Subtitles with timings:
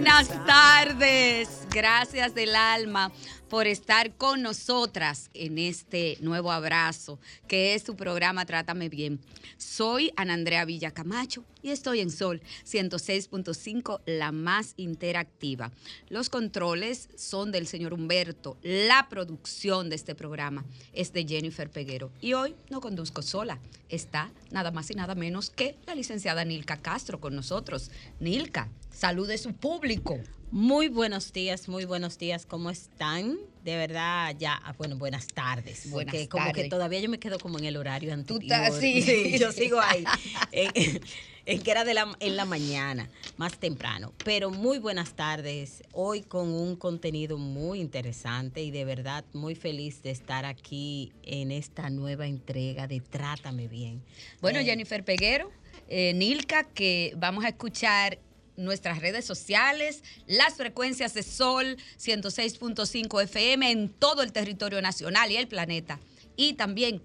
[0.00, 1.66] Buenas tardes.
[1.70, 3.10] Gracias del alma
[3.48, 9.20] por estar con nosotras en este nuevo abrazo que es tu programa Trátame Bien.
[9.56, 15.72] Soy Ana Andrea Villacamacho y estoy en Sol 106.5, la más interactiva.
[16.08, 18.58] Los controles son del señor Humberto.
[18.62, 22.12] La producción de este programa es de Jennifer Peguero.
[22.20, 23.58] Y hoy no conduzco sola.
[23.88, 27.90] Está nada más y nada menos que la licenciada Nilka Castro con nosotros.
[28.20, 30.20] Nilka, salude su público.
[30.50, 32.46] Muy buenos días, muy buenos días.
[32.46, 33.36] ¿Cómo están?
[33.64, 35.90] De verdad, ya, ah, bueno, buenas tardes.
[35.90, 38.52] Buenas porque como que todavía yo me quedo como en el horario anterior.
[38.54, 39.02] así.
[39.08, 40.04] Sí, yo sigo ahí.
[40.52, 41.02] en,
[41.44, 44.14] en que era de la, en la mañana, más temprano.
[44.24, 45.82] Pero muy buenas tardes.
[45.92, 51.50] Hoy con un contenido muy interesante y de verdad muy feliz de estar aquí en
[51.52, 54.02] esta nueva entrega de Trátame Bien.
[54.40, 55.50] Bueno, Eh, Jennifer Peguero,
[55.88, 58.18] eh, Nilka, que vamos a escuchar
[58.58, 65.36] nuestras redes sociales, las frecuencias de Sol 106.5 FM en todo el territorio nacional y
[65.36, 65.98] el planeta.
[66.36, 67.02] Y también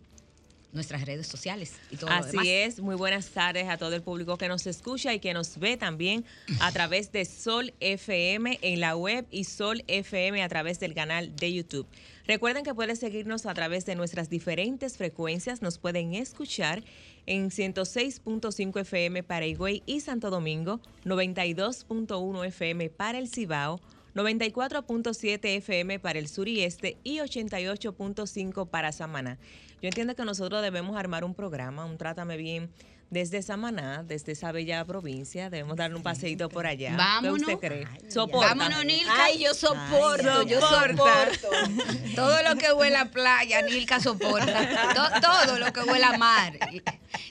[0.74, 2.36] nuestras redes sociales y todo lo demás.
[2.36, 5.60] Así es, muy buenas tardes a todo el público que nos escucha y que nos
[5.60, 6.26] ve también
[6.60, 11.36] a través de Sol FM en la web y Sol FM a través del canal
[11.36, 11.88] de YouTube.
[12.26, 16.84] Recuerden que pueden seguirnos a través de nuestras diferentes frecuencias, nos pueden escuchar
[17.26, 23.80] en 106.5 FM para Higüey y Santo Domingo, 92.1 FM para el Cibao,
[24.16, 29.40] 94.7 FM para el sur y este y 88.5 para Samaná.
[29.82, 32.70] Yo entiendo que nosotros debemos armar un programa, un Trátame Bien
[33.14, 35.50] desde Samaná, desde esa bella provincia.
[35.50, 36.96] Debemos darle un paseíto por allá.
[36.98, 37.48] Vámonos.
[37.48, 37.88] ¿Qué usted cree?
[37.90, 38.50] Ay, Soporta.
[38.50, 39.24] Vámonos, Nilka.
[39.24, 41.50] Ay, yo soporto, Ay, yo soporto.
[42.16, 44.94] Todo lo que huele a playa, Nilka soporta.
[44.94, 46.58] To- todo lo que huele a mar.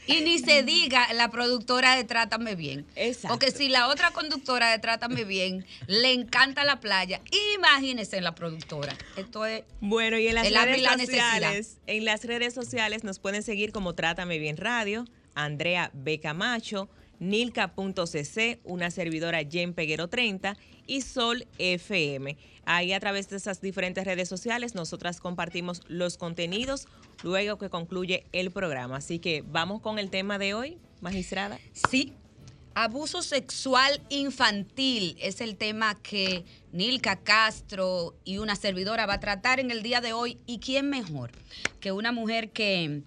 [0.06, 2.87] Y, ni se diga la productora de Trátame Bien.
[2.97, 3.28] Exacto.
[3.28, 7.20] Porque si la otra conductora de Trátame Bien le encanta la playa,
[7.56, 8.97] imagínense en la productora.
[9.16, 9.62] Esto es.
[9.81, 11.31] Bueno, y en las redes la necesidad.
[11.32, 15.04] sociales, en las redes sociales nos pueden seguir como Trátame Bien Radio,
[15.34, 16.20] Andrea B.
[16.20, 16.88] Camacho,
[17.19, 20.56] Nilka.cc, una servidora Jen Peguero 30
[20.87, 22.37] y Sol FM.
[22.65, 26.88] Ahí a través de esas diferentes redes sociales nosotras compartimos los contenidos
[27.22, 28.97] luego que concluye el programa.
[28.97, 31.59] Así que vamos con el tema de hoy, magistrada.
[31.72, 32.14] Sí.
[32.75, 39.61] Abuso sexual infantil es el tema que Nilka Castro y una servidora va a tratar
[39.61, 40.38] en el día de hoy.
[40.46, 41.32] ¿Y quién mejor
[41.81, 43.02] que una mujer que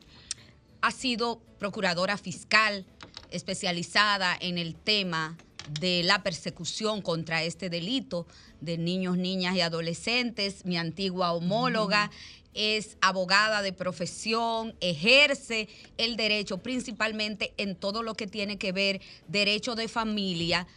[0.85, 2.85] ha sido procuradora fiscal
[3.31, 5.35] especializada en el tema
[5.79, 8.27] de la persecución contra este delito
[8.61, 12.11] de niños, niñas y adolescentes, mi antigua homóloga,
[12.53, 19.01] es abogada de profesión, ejerce el derecho principalmente en todo lo que tiene que ver
[19.27, 20.67] derecho de familia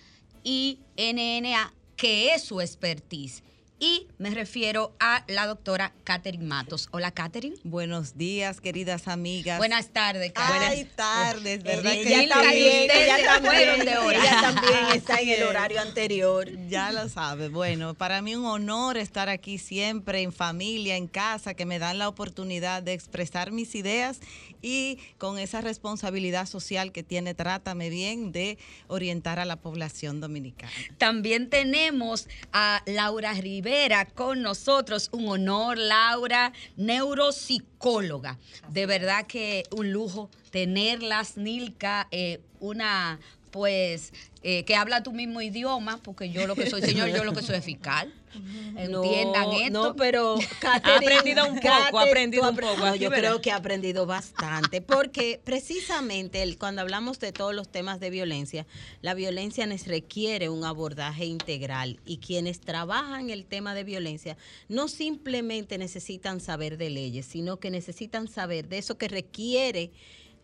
[0.42, 3.42] y NNA, que es su expertise.
[3.80, 6.88] Y me refiero a la doctora Catherine Matos.
[6.90, 7.56] Hola, Catherine.
[7.62, 9.58] Buenos días, queridas amigas.
[9.58, 10.90] Buenas tardes, Ay, Catherine.
[10.96, 11.92] tardes, ¿verdad?
[11.92, 14.18] Ella que y ustedes ella también, fueron de hora.
[14.18, 16.48] ella también está en el horario anterior.
[16.68, 17.48] Ya lo sabe.
[17.48, 21.98] Bueno, para mí un honor estar aquí siempre en familia, en casa, que me dan
[21.98, 24.18] la oportunidad de expresar mis ideas
[24.60, 28.58] y con esa responsabilidad social que tiene Trátame Bien de
[28.88, 30.72] orientar a la población dominicana.
[30.98, 33.67] También tenemos a Laura Rivera
[34.14, 35.08] con nosotros.
[35.12, 38.38] Un honor, Laura, neuropsicóloga.
[38.70, 43.20] De verdad que un lujo tenerlas, Nilka, eh, una
[43.50, 44.12] pues
[44.42, 47.42] eh, que habla tu mismo idioma, porque yo lo que soy, señor, yo lo que
[47.42, 48.12] soy es fiscal.
[48.76, 49.70] Entiendan no, esto.
[49.70, 54.06] No, pero Ha aprendido un poco, ha aprendido un poco yo creo que ha aprendido
[54.06, 58.66] bastante, porque precisamente el- cuando hablamos de todos los temas de violencia,
[59.02, 64.36] la violencia nos requiere un abordaje integral y quienes trabajan el tema de violencia
[64.68, 69.90] no simplemente necesitan saber de leyes, sino que necesitan saber de eso que requiere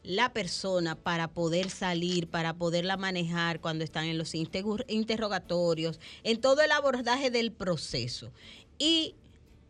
[0.04, 6.62] la persona para poder salir, para poderla manejar cuando están en los interrogatorios, en todo
[6.62, 8.30] el abordaje del proceso.
[8.78, 9.14] Y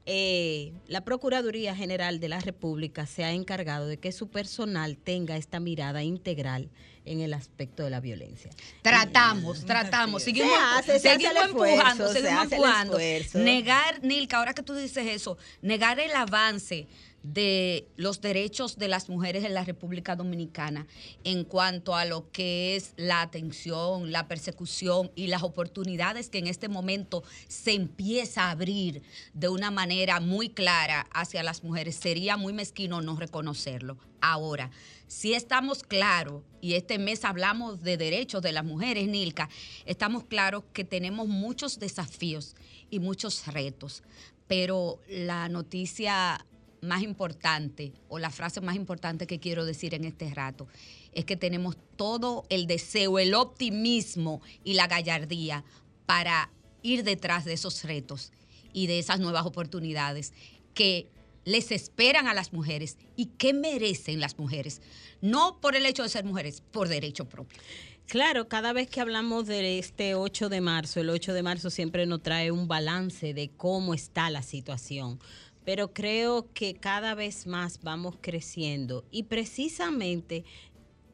[0.07, 5.37] eh, la Procuraduría General de la República se ha encargado de que su personal tenga
[5.37, 6.69] esta mirada integral
[7.07, 8.51] en el aspecto de la violencia.
[8.83, 10.23] Tratamos, tratamos.
[10.23, 12.99] Seguimos, Se hace, se seguimos hace el esfuerzo, empujando, se seguimos empujando.
[13.35, 16.87] Negar, Nilka, ahora que tú dices eso, negar el avance
[17.25, 20.87] de los derechos de las mujeres en la República Dominicana
[21.25, 26.47] en cuanto a lo que es la atención, la persecución y las oportunidades que en
[26.47, 31.97] este momento se empieza a abrir de una manera muy clara hacia las mujeres.
[31.97, 33.97] Sería muy mezquino no reconocerlo.
[34.20, 34.70] Ahora,
[35.06, 39.49] si estamos claros, y este mes hablamos de derechos de las mujeres, Nilka,
[39.87, 42.55] estamos claros que tenemos muchos desafíos
[42.91, 44.03] y muchos retos,
[44.47, 46.44] pero la noticia
[46.85, 50.69] más importante o la frase más importante que quiero decir en este rato
[51.13, 55.65] es que tenemos todo el deseo, el optimismo y la gallardía
[56.07, 56.51] para
[56.83, 58.33] ir detrás de esos retos
[58.73, 60.33] y de esas nuevas oportunidades
[60.75, 61.09] que
[61.45, 64.81] les esperan a las mujeres y que merecen las mujeres,
[65.21, 67.59] no por el hecho de ser mujeres, por derecho propio.
[68.07, 72.05] Claro, cada vez que hablamos de este 8 de marzo, el 8 de marzo siempre
[72.05, 75.19] nos trae un balance de cómo está la situación,
[75.65, 80.45] pero creo que cada vez más vamos creciendo y precisamente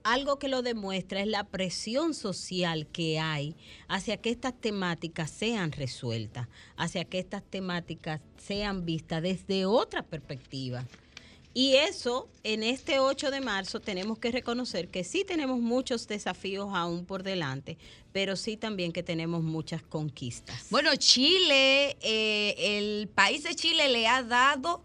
[0.02, 3.54] algo que lo demuestra es la presión social que hay
[3.88, 10.86] hacia que estas temáticas sean resueltas, hacia que estas temáticas sean vistas desde otra perspectiva.
[11.52, 16.70] Y eso, en este 8 de marzo, tenemos que reconocer que sí tenemos muchos desafíos
[16.72, 17.76] aún por delante,
[18.12, 20.66] pero sí también que tenemos muchas conquistas.
[20.70, 24.82] Bueno, Chile, eh, el país de Chile le ha dado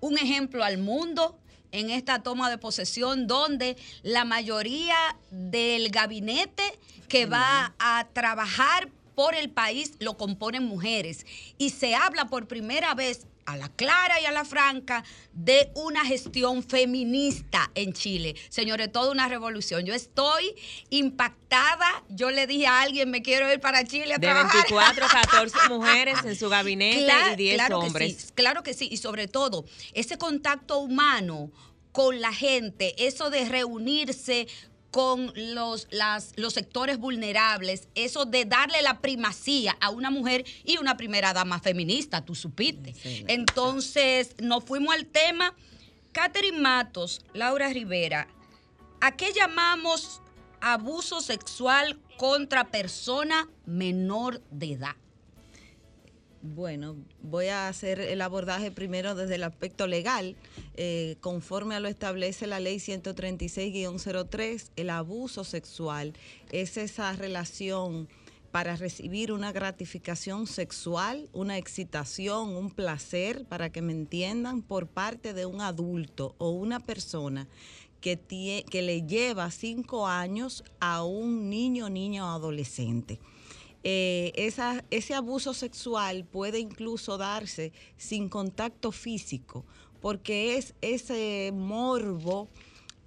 [0.00, 1.38] un ejemplo al mundo
[1.72, 4.96] en esta toma de posesión donde la mayoría
[5.30, 6.62] del gabinete
[7.08, 11.26] que va a trabajar por el país lo componen mujeres
[11.58, 15.02] y se habla por primera vez a la clara y a la franca
[15.32, 18.34] de una gestión feminista en Chile.
[18.50, 19.86] Señores, toda una revolución.
[19.86, 20.54] Yo estoy
[20.90, 21.86] impactada.
[22.10, 24.52] Yo le dije a alguien, me quiero ir para Chile a De trabajar.
[24.68, 28.16] 24, 14 mujeres en su gabinete Cla- y 10 claro que hombres.
[28.16, 28.88] sí, claro que sí.
[28.90, 29.64] Y sobre todo,
[29.94, 31.50] ese contacto humano
[31.92, 34.46] con la gente, eso de reunirse
[34.90, 40.78] con los, las- los sectores vulnerables, eso de darle la primacía a una mujer y
[40.78, 42.94] una primera dama feminista, tú supiste.
[43.28, 45.54] Entonces, nos fuimos al tema.
[46.12, 48.28] Catherine Matos, Laura Rivera,
[49.00, 50.22] ¿a qué llamamos
[50.60, 54.96] abuso sexual contra persona menor de edad?
[56.54, 60.34] Bueno, voy a hacer el abordaje primero desde el aspecto legal.
[60.76, 66.14] Eh, conforme a lo establece la ley 136-03, el abuso sexual
[66.50, 68.08] es esa relación
[68.50, 75.34] para recibir una gratificación sexual, una excitación, un placer, para que me entiendan, por parte
[75.34, 77.46] de un adulto o una persona
[78.00, 83.20] que, que le lleva cinco años a un niño, niña o adolescente
[83.84, 84.32] eh,
[84.90, 89.64] ese abuso sexual puede incluso darse sin contacto físico,
[90.00, 92.48] porque es ese morbo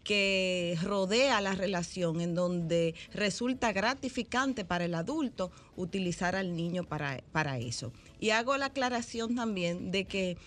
[0.04, 7.24] que rodea la relación en donde resulta gratificante para el adulto utilizar al niño para,
[7.32, 7.94] para eso.
[8.20, 10.38] Y hago la aclaración también de que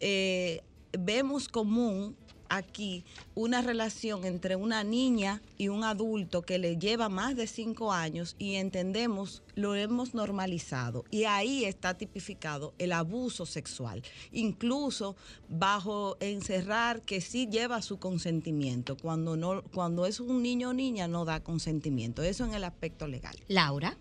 [0.00, 0.62] eh,
[0.98, 2.16] vemos común
[2.48, 7.92] aquí una relación entre una niña y un adulto que le lleva más de cinco
[7.92, 11.04] años y entendemos, lo hemos normalizado.
[11.10, 15.16] Y ahí está tipificado el abuso sexual, incluso
[15.48, 18.96] bajo encerrar que sí lleva su consentimiento.
[18.96, 22.22] Cuando, no, cuando es un niño o niña no da consentimiento.
[22.22, 23.36] Eso en el aspecto legal.
[23.48, 23.96] Laura.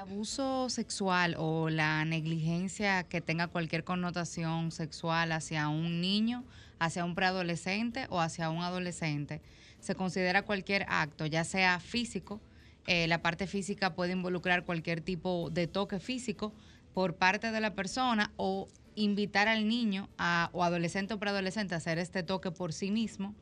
[0.00, 6.44] Abuso sexual o la negligencia que tenga cualquier connotación sexual hacia un niño,
[6.78, 9.42] hacia un preadolescente o hacia un adolescente,
[9.78, 12.40] se considera cualquier acto, ya sea físico,
[12.86, 16.54] eh, la parte física puede involucrar cualquier tipo de toque físico
[16.94, 21.78] por parte de la persona o invitar al niño a- o adolescente o preadolescente a
[21.78, 23.34] hacer este toque por sí mismo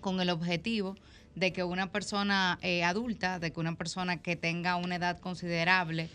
[0.00, 0.94] con el objetivo
[1.38, 6.08] de que una persona eh, adulta, de que una persona que tenga una edad considerable,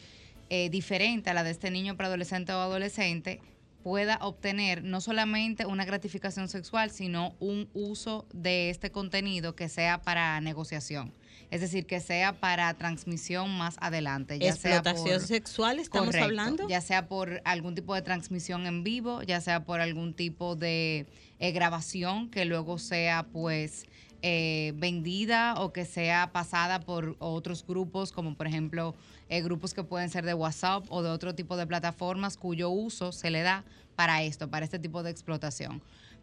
[0.50, 3.40] eh, diferente a la de este niño preadolescente o adolescente,
[3.84, 10.02] pueda obtener no solamente una gratificación sexual, sino un uso de este contenido que sea
[10.02, 11.12] para negociación.
[11.52, 14.40] Es decir, que sea para transmisión más adelante.
[14.40, 16.68] Ya sea Explotación por- sexual, estamos Correcto, hablando.
[16.70, 21.06] Ya sea por algún tipo de transmisión en vivo, ya sea por algún tipo de
[21.40, 23.86] eh, grabación que luego sea pues
[24.26, 28.96] eh, vendida o que sea pasada por otros grupos, como por ejemplo
[29.28, 33.12] eh, grupos que pueden ser de WhatsApp o de otro tipo de plataformas cuyo uso
[33.12, 33.66] se le da
[33.98, 35.82] para esto, para este tipo de explotación.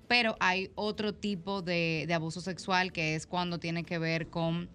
[0.09, 4.71] Pero hay otro tipo de, abuso sexual que es cuando tiene que ver con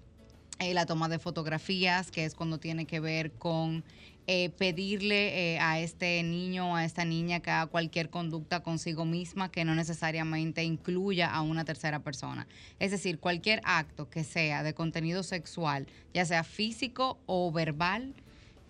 [0.59, 3.83] eh, la toma de fotografías, que es cuando tiene que ver con
[4.27, 9.05] eh, pedirle eh, a este niño o a esta niña que haga cualquier conducta consigo
[9.05, 12.47] misma que no necesariamente incluya a una tercera persona.
[12.79, 18.15] Es decir, cualquier acto que sea de contenido sexual, ya sea físico o verbal,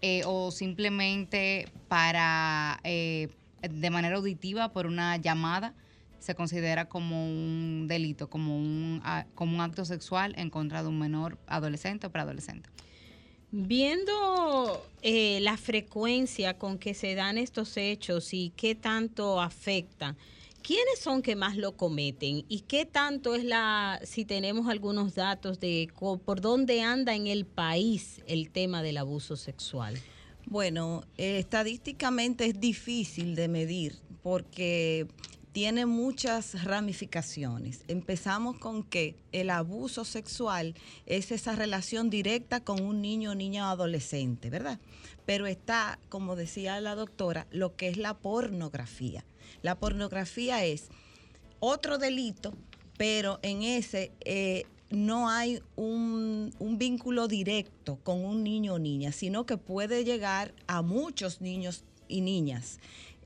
[0.07, 3.29] eh, o simplemente para eh,
[3.61, 5.73] de manera auditiva por una llamada
[6.19, 9.01] se considera como un delito, como un,
[9.33, 12.69] como un acto sexual en contra de un menor adolescente o preadolescente.
[13.57, 20.17] Viendo eh, la frecuencia con que se dan estos hechos y qué tanto afectan,
[20.61, 22.43] ¿quiénes son que más lo cometen?
[22.49, 25.89] ¿Y qué tanto es la, si tenemos algunos datos de
[26.25, 29.97] por dónde anda en el país el tema del abuso sexual?
[30.47, 35.07] Bueno, eh, estadísticamente es difícil de medir porque
[35.55, 37.85] tiene muchas ramificaciones.
[37.87, 43.71] Empezamos con que el abuso sexual es esa relación directa con un niño o niña
[43.71, 44.81] adolescente, ¿verdad?
[45.25, 49.23] Pero está, como decía la doctora, lo que es la pornografía.
[49.61, 50.89] La pornografía es
[51.61, 52.53] otro delito,
[52.97, 59.13] pero en ese eh, no hay un, un vínculo directo con un niño o niña,
[59.13, 62.77] sino que puede llegar a muchos niños y niñas.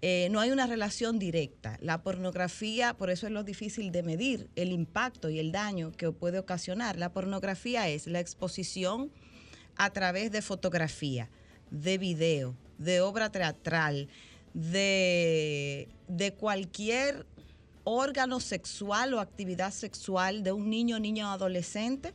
[0.01, 1.77] Eh, no hay una relación directa.
[1.81, 6.11] La pornografía, por eso es lo difícil de medir el impacto y el daño que
[6.11, 6.97] puede ocasionar.
[6.97, 9.11] La pornografía es la exposición
[9.75, 11.29] a través de fotografía,
[11.69, 14.07] de video, de obra teatral,
[14.53, 17.25] de, de cualquier
[17.83, 22.13] órgano sexual o actividad sexual de un niño, niña o adolescente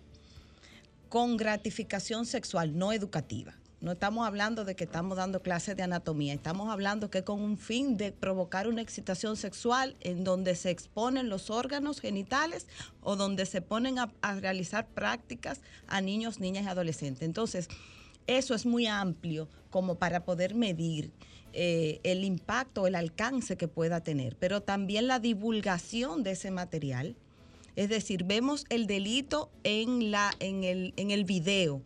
[1.09, 3.55] con gratificación sexual no educativa.
[3.85, 7.59] No estamos hablando de que estamos dando clases de anatomía, estamos hablando que con un
[7.59, 12.67] fin de provocar una excitación sexual en donde se exponen los órganos genitales
[13.03, 14.11] o donde se ponen a,
[14.41, 17.25] realizar prácticas a niños, niñas y adolescentes.
[17.25, 17.69] Entonces,
[18.26, 21.11] eso es muy amplio como para poder medir
[21.53, 27.17] eh, el impacto, el alcance que pueda tener, pero también la divulgación de ese material.
[27.76, 31.83] Es decir, vemos el delito en, la, en, el, en el video,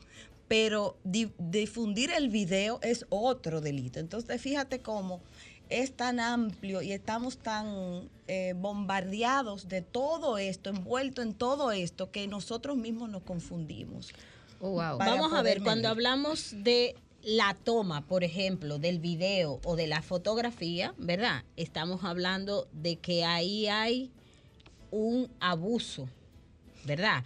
[0.48, 4.00] pero di- difundir el video es otro delito.
[4.00, 5.20] Entonces, fíjate cómo
[5.68, 12.10] es tan amplio y estamos tan eh, bombardeados de todo esto, envuelto en todo esto,
[12.10, 14.12] que nosotros mismos nos confundimos.
[14.98, 19.86] Para Vamos a ver, cuando hablamos de la toma, por ejemplo, del video o de
[19.86, 21.44] la fotografía, ¿verdad?
[21.56, 24.10] Estamos hablando de que ahí hay
[24.90, 26.08] un abuso,
[26.84, 27.22] ¿verdad?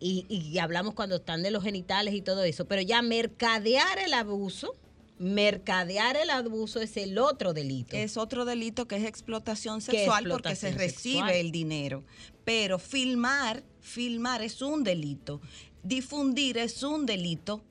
[0.00, 4.14] Y, y hablamos cuando están de los genitales y todo eso, pero ya mercadear el
[4.14, 4.74] abuso,
[5.18, 7.94] mercadear el abuso es el otro delito.
[7.94, 11.30] Es otro delito que es explotación ¿Qué sexual porque se recibe sexual?
[11.30, 12.02] el dinero.
[12.44, 15.42] Pero filmar, filmar es un delito.
[15.82, 17.62] Difundir es un delito.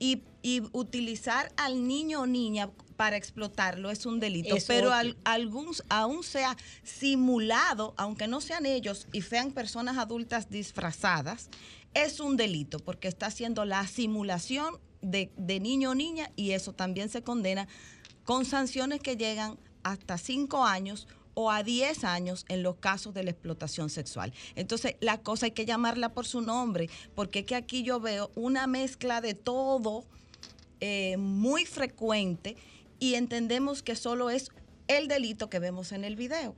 [0.00, 2.70] Y, y utilizar al niño o niña
[3.02, 4.54] para explotarlo es un delito.
[4.54, 10.50] Es pero al- algún, aún sea simulado, aunque no sean ellos y sean personas adultas
[10.50, 11.48] disfrazadas,
[11.94, 16.74] es un delito porque está haciendo la simulación de, de niño o niña y eso
[16.74, 17.66] también se condena
[18.22, 23.24] con sanciones que llegan hasta cinco años o a 10 años en los casos de
[23.24, 24.32] la explotación sexual.
[24.54, 28.30] Entonces, la cosa hay que llamarla por su nombre, porque es que aquí yo veo
[28.36, 30.04] una mezcla de todo
[30.80, 32.56] eh, muy frecuente
[33.02, 34.52] y entendemos que solo es
[34.86, 36.54] el delito que vemos en el video.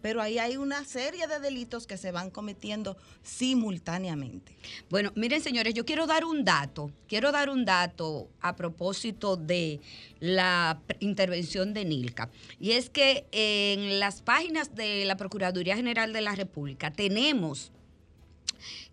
[0.00, 4.56] Pero ahí hay una serie de delitos que se van cometiendo simultáneamente.
[4.90, 9.80] Bueno, miren señores, yo quiero dar un dato, quiero dar un dato a propósito de
[10.20, 12.30] la intervención de Nilka.
[12.60, 17.72] Y es que en las páginas de la Procuraduría General de la República tenemos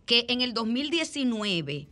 [0.08, 1.88] que en el 2019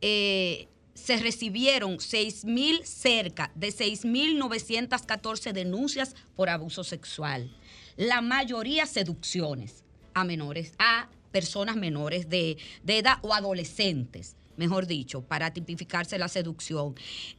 [0.00, 7.50] eh, se recibieron 6.000 cerca de 6.914 denuncias por abuso sexual.
[7.96, 9.84] La mayoría seducciones
[10.14, 16.28] a menores, a personas menores de, de edad o adolescentes, mejor dicho, para tipificarse la
[16.28, 16.94] seducción.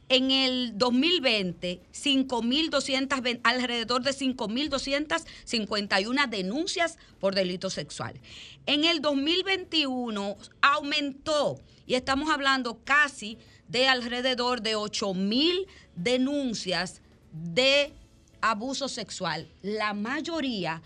[0.08, 8.20] En el 2020, 5.200, alrededor de 5.251 denuncias por delito sexual.
[8.66, 17.00] En el 2021 aumentó y estamos hablando casi de alrededor de 8.000 denuncias
[17.32, 17.92] de
[18.40, 19.48] abuso sexual.
[19.62, 20.82] La mayoría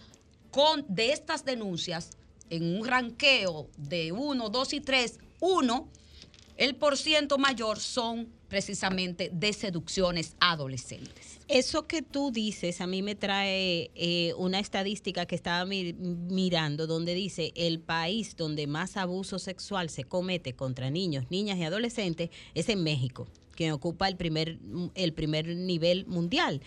[0.50, 2.10] con, de estas denuncias,
[2.48, 5.88] en un ranqueo de 1, 2 y 3, 1,
[6.60, 11.38] el porciento mayor son precisamente de seducciones adolescentes.
[11.48, 16.86] Eso que tú dices a mí me trae eh, una estadística que estaba mi- mirando
[16.86, 22.30] donde dice el país donde más abuso sexual se comete contra niños, niñas y adolescentes
[22.54, 23.26] es en México
[23.56, 24.58] que ocupa el primer,
[24.94, 26.60] el primer nivel mundial.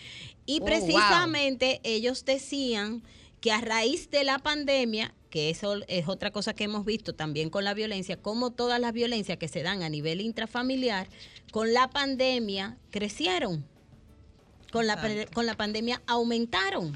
[0.46, 3.04] Y Oh, precisamente ellos decían
[3.42, 7.50] que a raíz de la pandemia, que eso es otra cosa que hemos visto también
[7.50, 11.08] con la violencia, como todas las violencias que se dan a nivel intrafamiliar,
[11.52, 13.66] con la pandemia crecieron
[14.72, 16.96] con la, con la pandemia aumentaron.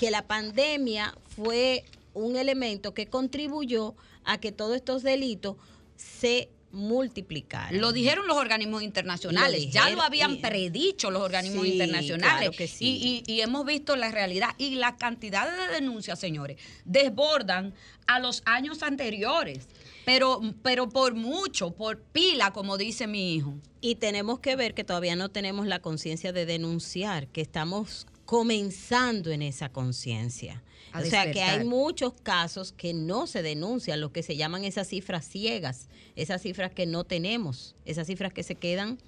[0.00, 3.94] Que la pandemia fue un elemento que contribuyó
[4.24, 5.56] a que todos estos delitos
[5.96, 7.80] se multiplicaran.
[7.80, 12.38] Lo dijeron los organismos internacionales, Lo ya lo habían predicho los organismos Sí, internacionales.
[12.50, 12.84] claro que sí.
[12.86, 14.50] y, y- y hemos visto la realidad.
[14.58, 17.74] Y la cantidad de denuncias, señores, desbordan
[18.06, 19.66] a los años anteriores.
[20.08, 23.54] Pero, pero por mucho, por pila, como dice mi hijo.
[23.80, 29.30] Y tenemos que ver que todavía no tenemos la conciencia de denunciar, que estamos comenzando
[29.30, 30.62] en esa conciencia.
[30.94, 34.88] O sea que hay muchos casos que no se denuncian, lo que se llaman esas
[34.88, 38.98] cifras ciegas, esas cifras que no tenemos, esas cifras que se quedan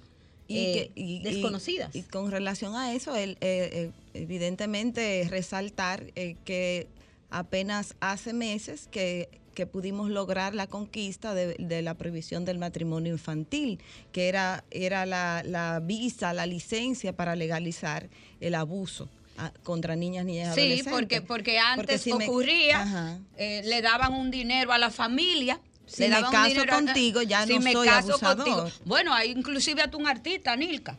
[0.49, 1.95] eh, que- y- y- desconocidas.
[1.95, 6.87] Y, con relación a eso, el, eh, eh, evidentemente resaltar eh, que
[7.29, 9.29] apenas hace meses que,
[9.61, 13.79] que pudimos lograr la conquista de, de la prohibición del matrimonio infantil,
[14.11, 20.25] que era, era la, la visa, la licencia para legalizar el abuso ah, contra niñas,
[20.25, 20.93] niñas Sí, adolescentes.
[20.93, 25.59] porque, porque antes si ocurría, eh, le daban un dinero a la familia.
[25.85, 28.37] Si le me daban caso dinero a- contigo, ya si no me soy caso abusador.
[28.37, 28.71] contigo.
[28.85, 30.97] Bueno, hay inclusive hasta un artista, Nilka,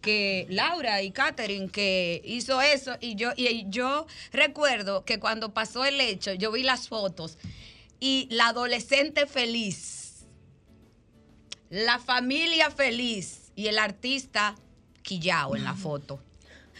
[0.00, 2.92] que Laura y Katherine, que hizo eso.
[3.00, 7.38] Y yo, y yo recuerdo que cuando pasó el hecho, yo vi las fotos
[8.00, 10.26] y la adolescente feliz,
[11.70, 14.54] la familia feliz y el artista
[15.02, 16.20] quillao en la foto.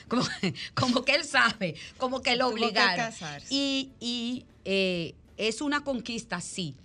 [0.09, 0.25] Como,
[0.75, 3.13] como que él sabe, como que lo obligaron.
[3.51, 6.77] Y, y, eh, es una conquista, sí,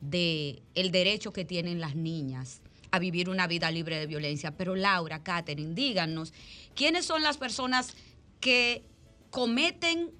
[0.00, 4.56] de el derecho que tienen las niñas a vivir una vida libre de violencia.
[4.56, 6.32] Pero Laura, Katherine, díganos,
[6.74, 7.94] ¿quiénes son las personas
[8.40, 8.84] que
[9.30, 10.10] cometen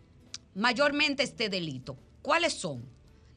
[0.54, 1.96] mayormente este delito?
[2.22, 2.84] ¿Cuáles son?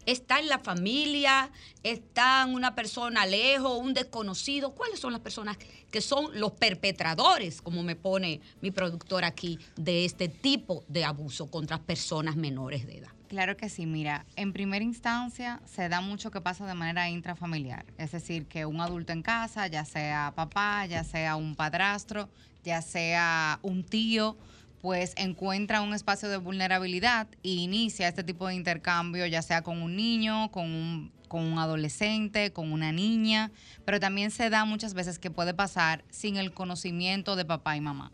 [0.06, 1.50] ¿Está en la familia?
[1.84, 4.76] ¿Está una persona lejos, un desconocido?
[4.76, 5.58] ¿Cuáles son las personas
[5.89, 11.50] que son los perpetradores, como me pone mi productor aquí, de este tipo de abuso
[11.50, 13.10] contra personas menores de edad?
[13.28, 17.86] Claro que sí, mira, en primera instancia se da mucho que pasa de manera intrafamiliar,
[17.98, 22.30] es decir, que un adulto en casa, ya sea papá, ya sea un padrastro,
[22.63, 24.38] ya sea un tío,
[24.86, 29.82] pues encuentra un espacio de vulnerabilidad e inicia este tipo de intercambio, ya sea con
[29.82, 33.52] un niño, con un, con un adolescente, con una niña,
[33.84, 37.82] pero también se da muchas veces que puede pasar sin el conocimiento de papá y
[37.82, 38.12] mamá.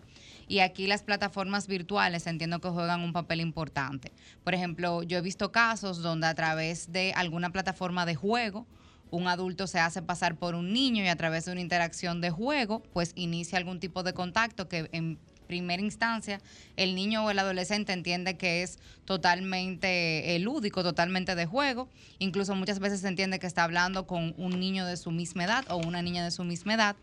[0.47, 4.13] Y aquí las plataformas virtuales entiendo que juegan un papel importante.
[4.45, 8.65] Por ejemplo, yo he visto casos donde a través de alguna plataforma de juego,
[9.10, 12.29] un adulto se hace pasar por un niño y a través de una interacción de
[12.29, 15.19] juego, pues inicia algún tipo de contacto que en
[15.51, 16.39] primera instancia
[16.77, 21.89] el niño o el adolescente entiende que es totalmente eh, lúdico, totalmente de juego.
[22.19, 25.65] Incluso muchas veces se entiende que está hablando con un niño de su misma edad
[25.69, 26.95] o una niña de su misma edad.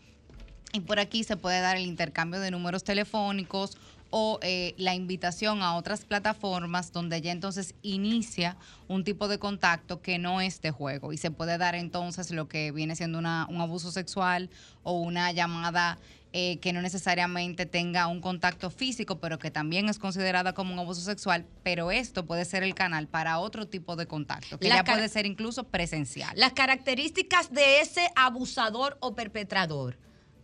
[0.72, 3.76] Y por aquí se puede dar el intercambio de números telefónicos
[4.10, 8.56] o eh, la invitación a otras plataformas donde ya entonces inicia
[8.88, 12.48] un tipo de contacto que no es de juego y se puede dar entonces lo
[12.48, 14.48] que viene siendo una- un abuso sexual
[14.82, 15.98] o una llamada
[16.32, 20.78] eh, que no necesariamente tenga un contacto físico, pero que también es considerada como un
[20.78, 24.76] abuso sexual, pero esto puede ser el canal para otro tipo de contacto, que La
[24.76, 26.32] ya puede ser incluso presencial.
[26.38, 29.96] Las características de ese abusador o perpetrador.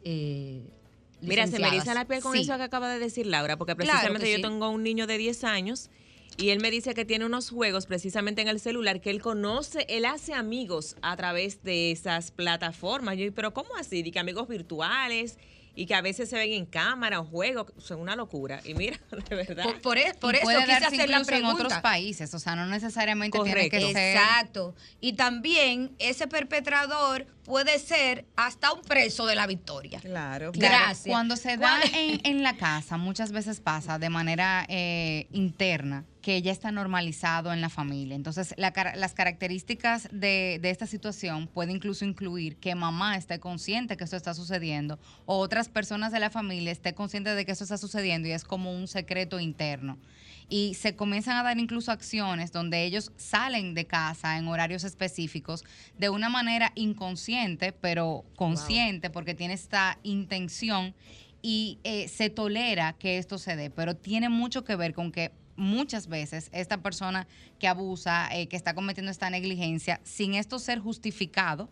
[0.04, 0.62] eh,
[1.20, 2.40] Mira, se me eriza la piel con Sí.
[2.42, 4.42] eso que acaba de decir Laura, porque precisamente yo sí.
[4.42, 5.90] tengo un niño de 10 años
[6.36, 9.86] y él me dice que tiene unos juegos precisamente en el celular que él conoce,
[9.88, 13.16] él hace amigos a través de esas plataformas.
[13.16, 14.02] Yo, pero ¿cómo así?
[14.02, 15.38] Di que amigos virtuales
[15.76, 18.60] y que a veces se ven en cámara o juegos, son una locura.
[18.64, 19.64] Y mira, de verdad.
[19.64, 21.64] Por, por e- por eso puede quise darse hacer la incluso en pregunta.
[21.64, 24.16] otros países, o sea, no necesariamente tiene que ser...
[24.16, 24.74] Exacto.
[25.00, 30.00] Y también ese perpetrador puede ser hasta un preso de la victoria.
[30.00, 30.52] Claro.
[30.52, 31.06] Claro, Gracias.
[31.12, 36.04] Cuando se da ¿Cuál- en, en la casa, muchas veces pasa de manera eh, interna
[36.24, 38.16] que ya está normalizado en la familia.
[38.16, 43.98] Entonces, la las características de, de esta situación puede incluso incluir que mamá esté consciente
[43.98, 47.64] que esto está sucediendo o otras personas de la familia esté conscientes de que esto
[47.64, 49.98] está sucediendo y es como un secreto interno.
[50.48, 55.62] Y se comienzan a dar incluso acciones donde ellos salen de casa en horarios específicos
[55.98, 60.94] de una manera inconsciente, pero consciente, porque tiene esta intención
[61.42, 65.30] y eh, se tolera que esto se dé, pero tiene mucho que ver con que
[65.56, 67.26] muchas veces esta persona
[67.58, 71.68] que abusa, eh, que está cometiendo esta negligencia, sin esto ser justificado,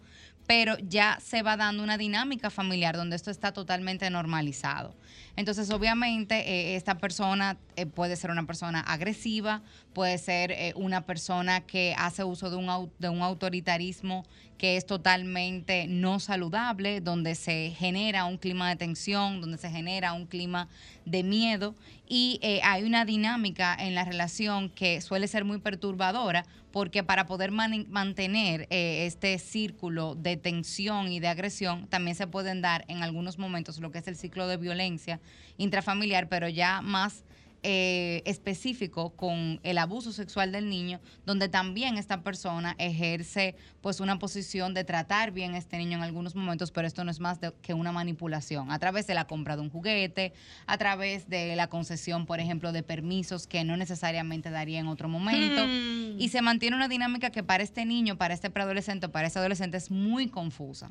[0.46, 4.94] pero ya se va dando una dinámica familiar donde esto está totalmente normalizado.
[5.36, 9.62] Entonces, obviamente, eh, esta persona eh, puede ser una persona agresiva,
[9.94, 14.24] puede ser eh, una persona que hace uso de un, de un autoritarismo
[14.62, 20.12] que es totalmente no saludable, donde se genera un clima de tensión, donde se genera
[20.12, 20.68] un clima
[21.04, 21.74] de miedo.
[22.06, 27.26] Y eh, hay una dinámica en la relación que suele ser muy perturbadora porque para
[27.26, 33.02] poder mantener eh, este círculo de tensión y de agresión también se pueden dar en
[33.02, 35.20] algunos momentos lo que es el ciclo de violencia
[35.58, 37.24] intrafamiliar, pero ya más
[37.64, 44.18] eh, específico con el abuso sexual del niño, donde también esta persona ejerce pues una
[44.18, 47.40] posición de tratar bien a este niño en algunos momentos, pero esto no es más
[47.40, 50.32] de- que una manipulación, a través de la compra de un juguete,
[50.66, 55.08] a través de la concesión, por ejemplo, de permisos que no necesariamente daría en otro
[55.08, 56.20] momento, Mm.
[56.20, 59.76] y se mantiene una dinámica que para este niño, para este preadolescente, para este adolescente
[59.76, 60.90] es muy confusa.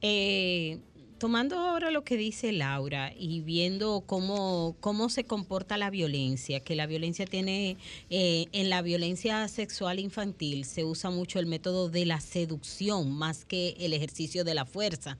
[0.00, 0.80] Eh,
[1.22, 6.74] tomando ahora lo que dice Laura y viendo cómo, cómo se comporta la violencia, que
[6.74, 7.76] la violencia tiene,
[8.10, 13.44] eh, en la violencia sexual infantil se usa mucho el método de la seducción más
[13.44, 15.16] que el ejercicio de la fuerza.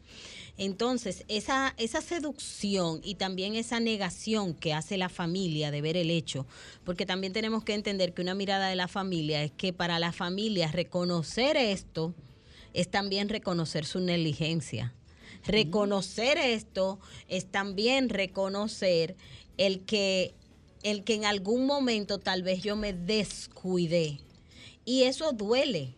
[0.58, 6.10] Entonces, esa, esa seducción y también esa negación que hace la familia de ver el
[6.10, 6.48] hecho,
[6.82, 10.10] porque también tenemos que entender que una mirada de la familia es que para la
[10.10, 12.12] familia reconocer esto
[12.74, 14.92] es también reconocer su negligencia.
[15.44, 19.16] Reconocer esto es también reconocer
[19.56, 20.34] el que,
[20.82, 24.20] el que en algún momento tal vez yo me descuidé.
[24.84, 25.94] Y eso duele.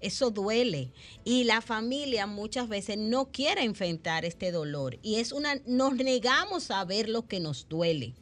[0.00, 0.90] Eso duele.
[1.24, 4.98] Y la familia muchas veces no quiere enfrentar este dolor.
[5.02, 8.14] Y es una, nos negamos a ver lo que nos duele.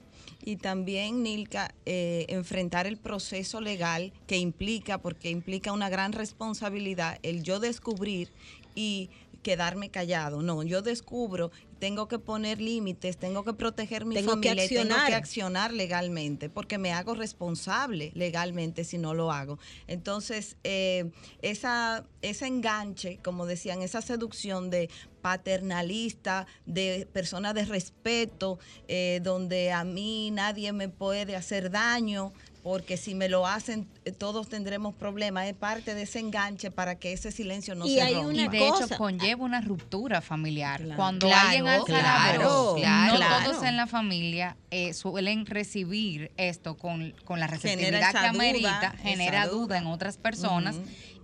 [0.45, 7.19] Y también, Nilka, eh, enfrentar el proceso legal que implica, porque implica una gran responsabilidad,
[7.25, 8.31] el yo descubrir
[8.77, 9.11] y
[9.47, 10.43] quedarme callado.
[10.43, 14.69] No, yo descubro, tengo que poner límites, tengo que proteger mi Tengo que familia y
[14.69, 15.09] tengo accionar.
[15.09, 19.61] que accionar legalmente, porque me hago responsable legalmente si no lo hago.
[19.87, 24.91] Entonces, eh, esa, ese enganche, como decían, esa seducción de
[25.23, 32.33] paternalista, de persona de respeto, eh, donde a mí nadie me puede hacer daño,
[32.67, 35.47] porque si me lo hacen, eh, todos tendremos problemas.
[35.47, 38.29] Es parte de ese enganche para que ese silencio no Y se hay rompa.
[38.31, 40.83] una y de cosa- hecho conlleva una ruptura familiar.
[40.97, 43.13] Cuando Claro, alguien alza la claro, voz, claro.
[43.13, 43.53] no Claro.
[43.53, 49.47] todos en la familia eh, suelen recibir esto con, con la receptividad que amerita, genera
[49.47, 49.57] duda.
[49.67, 50.75] duda en otras personas.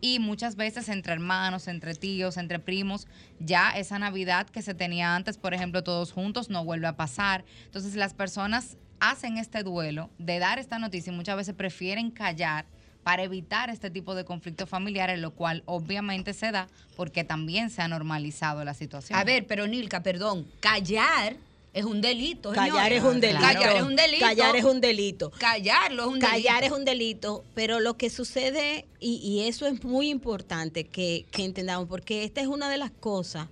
[0.00, 3.09] Y muchas veces entre hermanos, entre tíos, entre primos,
[3.40, 7.44] ya esa Navidad que se tenía antes, por ejemplo, todos juntos, no vuelve a pasar.
[7.64, 12.65] Entonces las personas hacen este duelo de dar esta noticia y muchas veces prefieren callar
[13.03, 17.83] para evitar este tipo de conflictos familiares, lo cual obviamente se da porque también se
[17.83, 19.19] ha normalizado la situación.
[19.19, 21.35] A ver, pero Nilka, perdón, callar
[21.75, 22.53] es un delito.
[22.53, 23.41] Callar es un delito.
[23.41, 24.25] Callar es un delito.
[24.25, 25.31] Callar es un delito.
[25.31, 26.31] Callarlo es un delito.
[26.31, 31.27] Callar es un delito, pero lo que sucede, y, y eso es muy importante que,
[31.33, 33.49] que entendamos, porque esta es una de las cosas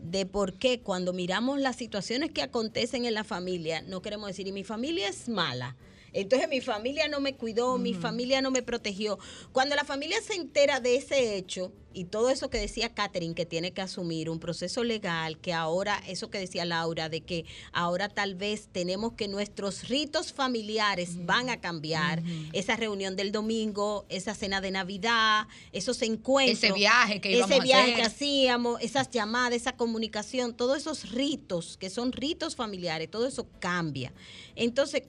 [0.00, 4.46] de por qué cuando miramos las situaciones que acontecen en la familia, no queremos decir,
[4.46, 5.76] y mi familia es mala.
[6.12, 9.18] Entonces mi familia no me cuidó, mi familia no me protegió.
[9.52, 13.46] Cuando la familia se entera de ese hecho y todo eso que decía Catherine, que
[13.46, 18.08] tiene que asumir un proceso legal, que ahora, eso que decía Laura, de que ahora
[18.08, 24.34] tal vez tenemos que nuestros ritos familiares van a cambiar, esa reunión del domingo, esa
[24.34, 26.62] cena de Navidad, esos encuentros.
[26.62, 27.96] Ese viaje que íbamos Ese a viaje hacer.
[27.96, 33.48] que hacíamos, esas llamadas, esa comunicación, todos esos ritos que son ritos familiares, todo eso
[33.58, 34.12] cambia.
[34.54, 35.02] Entonces,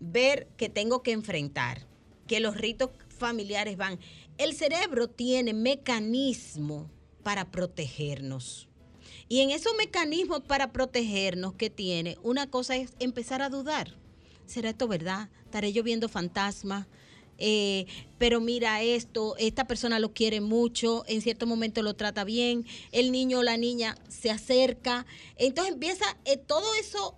[0.00, 1.86] ver que tengo que enfrentar,
[2.26, 4.00] que los ritos familiares van.
[4.38, 6.90] El cerebro tiene mecanismos
[7.22, 8.68] para protegernos.
[9.28, 13.96] Y en esos mecanismos para protegernos que tiene, una cosa es empezar a dudar.
[14.46, 15.28] ¿Será esto verdad?
[15.44, 16.88] ¿Estaré yo viendo fantasmas?
[17.38, 17.86] Eh,
[18.18, 23.12] pero mira esto, esta persona lo quiere mucho, en cierto momento lo trata bien, el
[23.12, 27.16] niño o la niña se acerca, entonces empieza eh, todo eso,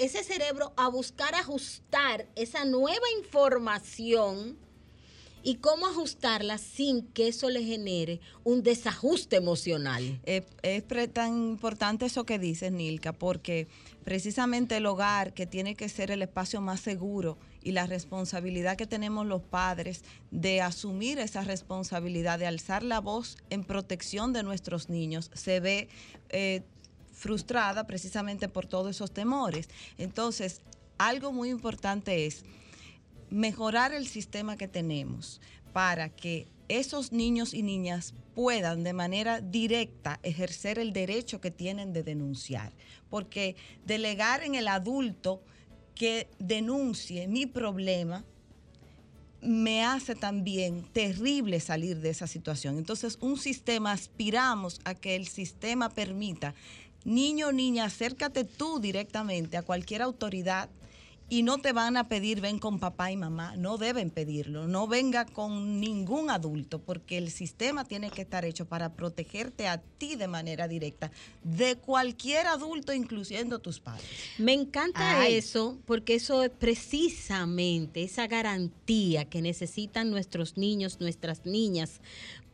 [0.00, 4.56] ese cerebro a buscar ajustar esa nueva información
[5.42, 10.20] y cómo ajustarla sin que eso le genere un desajuste emocional.
[10.24, 10.44] Es,
[11.12, 13.68] tan importante eso que dices, Nilka, porque
[14.04, 18.86] precisamente el hogar, que tiene que ser el espacio más seguro y la responsabilidad que
[18.86, 24.88] tenemos los padres de asumir esa responsabilidad, de alzar la voz en protección de nuestros
[24.88, 25.88] niños, se ve
[26.30, 26.62] eh,
[27.20, 29.68] frustrada precisamente por todos esos temores.
[29.98, 30.62] Entonces,
[30.96, 32.44] algo muy importante es
[33.28, 35.40] mejorar el sistema que tenemos
[35.74, 41.92] para que esos niños y niñas puedan de manera directa ejercer el derecho que tienen
[41.92, 42.72] de denunciar.
[43.10, 43.54] Porque
[43.84, 45.42] delegar en el adulto
[45.94, 48.24] que denuncie mi problema
[49.42, 52.78] me hace también terrible salir de esa situación.
[52.78, 56.54] Entonces, un sistema, aspiramos a que el sistema permita,
[57.04, 60.68] niño o niña, acércate tú directamente a cualquier autoridad
[61.30, 64.88] y no te van a pedir ven con papá y mamá, no deben pedirlo, no
[64.88, 70.16] venga con ningún adulto, porque el sistema tiene que estar hecho para protegerte a ti
[70.16, 71.12] de manera directa,
[71.44, 74.08] de cualquier adulto, incluyendo tus padres.
[74.38, 75.36] Me encanta Ay.
[75.36, 82.00] eso porque eso es precisamente esa garantía que necesitan nuestros niños, nuestras niñas,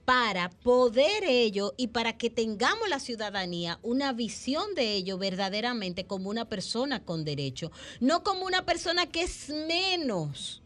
[0.06, 6.30] para poder ello y para que tengamos la ciudadanía una visión de ello verdaderamente como
[6.30, 10.62] una persona con derecho, no como una persona que es menos.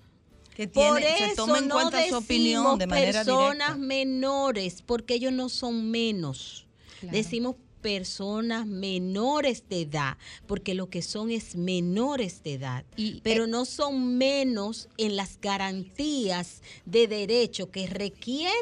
[0.55, 3.77] Que tiene- Por se eso toma en no cuenta su opinión de manera personas directa.
[3.79, 6.67] menores, porque ellos no son menos.
[7.01, 7.17] Claro.
[7.17, 13.45] Decimos personas menores de edad, porque lo que son es menores de edad, Y, pero
[13.45, 18.53] eh, no son menos en las garantías de derecho que requieren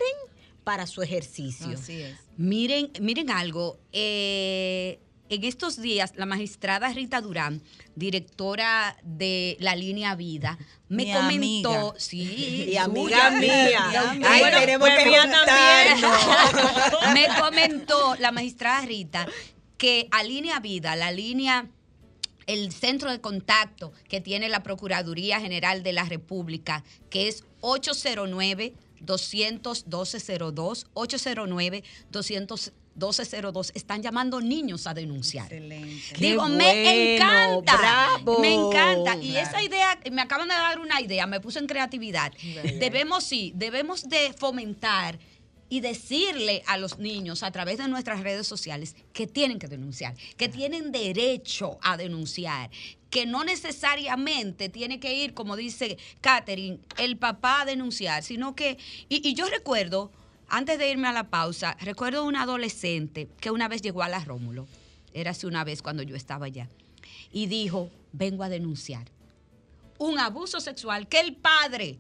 [0.68, 1.78] para su ejercicio.
[1.78, 2.14] Así es.
[2.36, 3.78] Miren, miren algo.
[3.90, 4.98] eh,
[5.30, 7.62] en estos días, la magistrada Rita Durán,
[7.96, 10.58] directora de la línea Vida,
[10.90, 11.94] me Mi comentó, amiga.
[11.96, 13.80] sí, Y amiga mía.
[14.26, 16.20] Ay, Bueno, tenemos pues que juntarnos.
[17.14, 19.26] me comentó la magistrada Rita
[19.78, 21.66] que a línea Vida, la línea
[22.46, 28.74] el centro de contacto que tiene la Procuraduría General de la República, que es 809
[29.00, 35.44] 200 1202 809 200 1202 están llamando niños a denunciar.
[35.52, 36.16] Excelente.
[36.18, 37.76] Digo, bueno, me encanta.
[37.76, 38.40] bravo.
[38.40, 39.14] Me encanta.
[39.22, 39.48] Y Claro.
[39.48, 42.32] esa idea, me acaban de dar una idea, me puse en creatividad.
[42.80, 45.18] Debemos, sí, debemos de fomentar
[45.70, 50.14] y decirle a los niños a través de nuestras redes sociales que tienen que denunciar,
[50.36, 52.70] que tienen derecho a denunciar,
[53.10, 58.78] que no necesariamente tiene que ir, como dice Catherine, el papá a denunciar, sino que,
[59.08, 60.12] y, y yo recuerdo,
[60.48, 64.24] antes de irme a la pausa, recuerdo una adolescente que una vez llegó a la
[64.24, 64.66] Rómulo,
[65.14, 66.68] era hace una vez cuando yo estaba allá,
[67.32, 69.06] y dijo, vengo a denunciar
[69.98, 71.98] un abuso sexual que el padre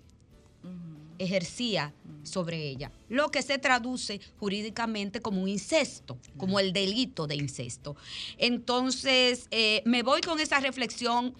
[1.18, 1.92] ejercía
[2.28, 7.96] sobre ella, lo que se traduce jurídicamente como un incesto, como el delito de incesto.
[8.38, 11.34] Entonces, eh, me voy con esa reflexión,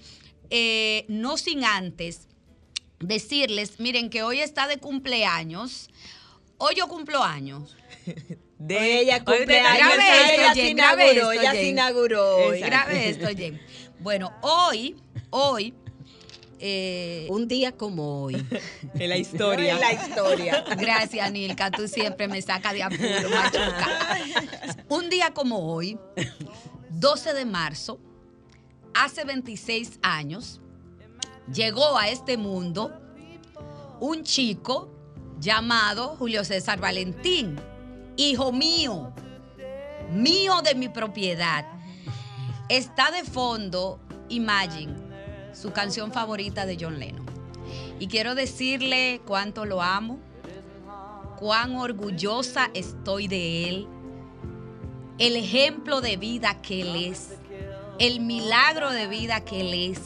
[0.50, 2.28] eh, no sin antes
[3.00, 5.88] decirles, miren que hoy está de cumpleaños,
[6.58, 7.76] hoy yo cumplo años.
[8.58, 12.36] De ella Hoy cumple te- años, Grabe esto, ella se inauguró, esto, ella se inauguró
[12.38, 12.60] hoy.
[12.60, 13.60] Grabe esto, Jen.
[14.00, 14.96] Bueno, hoy,
[15.30, 15.74] hoy,
[16.60, 18.34] eh, Un día como hoy.
[18.94, 20.64] En la En la historia.
[20.76, 21.70] Gracias, Nilka.
[21.70, 24.18] Tú siempre me sacas de apuro, machuca.
[24.88, 25.98] Un día como hoy,
[26.90, 27.98] 12 de marzo,
[28.94, 30.60] hace 26 años,
[31.52, 32.92] llegó a este mundo
[34.00, 34.90] un chico
[35.38, 37.60] llamado Julio César Valentín,
[38.16, 39.12] hijo mío.
[40.10, 41.66] mío de mi propiedad.
[42.68, 44.94] Está de fondo Imagine,
[45.52, 47.26] su canción favorita de John Lennon.
[47.98, 50.18] Y quiero decirle cuánto lo amo,
[51.38, 53.88] cuán orgullosa estoy de él,
[55.18, 57.30] el ejemplo de vida que él es,
[57.98, 60.00] el milagro de vida que él es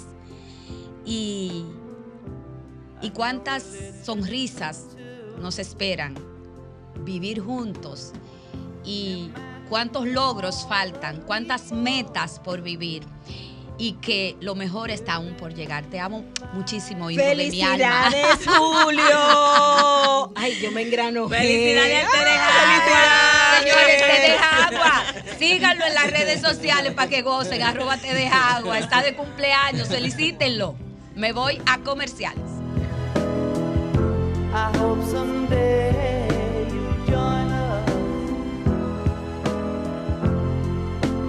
[1.05, 1.67] y,
[3.03, 3.65] y cuántas
[4.05, 4.89] sonrisas
[5.39, 6.15] nos esperan
[7.05, 8.13] vivir juntos
[8.85, 9.31] y
[9.69, 13.05] cuántos logros faltan, cuántas metas por vivir
[13.83, 15.85] y que lo mejor está aún por llegar.
[15.87, 18.11] Te amo muchísimo, hijo de mi alma.
[18.11, 20.33] ¡Felicidades, Julio!
[20.37, 21.29] Ay, yo me engrano.
[21.29, 25.05] Felicidades, te deja Señores, te deja agua.
[25.37, 27.61] Síganlo en las redes sociales para que gocen.
[27.61, 28.79] Arroba te deja agua.
[28.79, 29.88] Está de cumpleaños.
[29.88, 30.77] Felicítenlo.
[31.16, 32.45] Me voy a comerciales.
[34.55, 36.29] I hope someday
[36.73, 37.90] you'll join us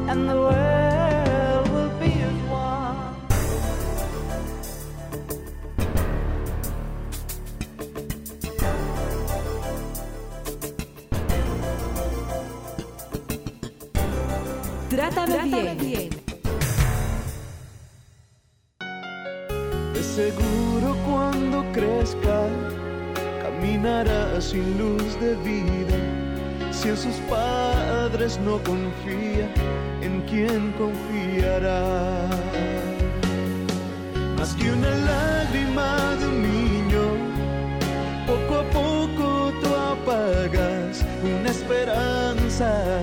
[0.08, 0.63] and the world
[14.96, 16.10] Trátame, bien.
[19.92, 22.48] De seguro cuando crezca
[23.42, 25.98] caminará sin luz de vida.
[26.72, 29.50] Si en sus padres no confía,
[30.04, 32.30] ¿en quién confiará?
[34.38, 37.04] Más que una lágrima de un niño,
[38.28, 43.02] poco a poco tú apagas una esperanza,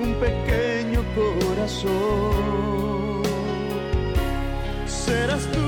[0.00, 0.69] un pequeño
[4.86, 5.66] Serás tú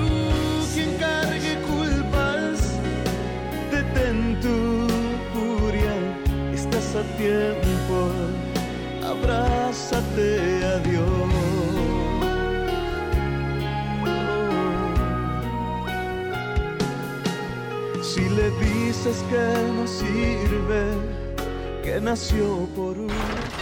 [0.75, 2.81] quien cargue culpas,
[3.71, 4.89] detén tu
[5.33, 5.95] furia,
[6.55, 8.11] estás a tiempo,
[9.05, 11.29] abrázate a Dios.
[18.03, 20.85] Si le dices que no sirve,
[21.85, 23.62] que nació por un...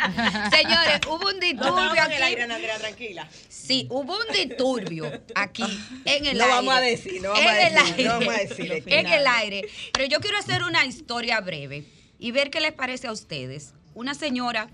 [0.51, 2.21] Señores, hubo un disturbio aquí.
[2.41, 3.29] Andrea, tranquila.
[3.49, 5.63] Sí, hubo un disturbio aquí
[6.05, 6.55] en el No aire.
[6.55, 8.03] vamos a decir, no vamos en a el decir, aire.
[8.03, 8.83] no vamos a decir.
[8.85, 9.69] En el aire.
[9.93, 11.85] Pero yo quiero hacer una historia breve
[12.19, 13.73] y ver qué les parece a ustedes.
[13.93, 14.69] Una señora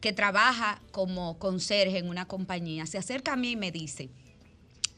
[0.00, 4.08] que trabaja como conserje en una compañía se acerca a mí y me dice,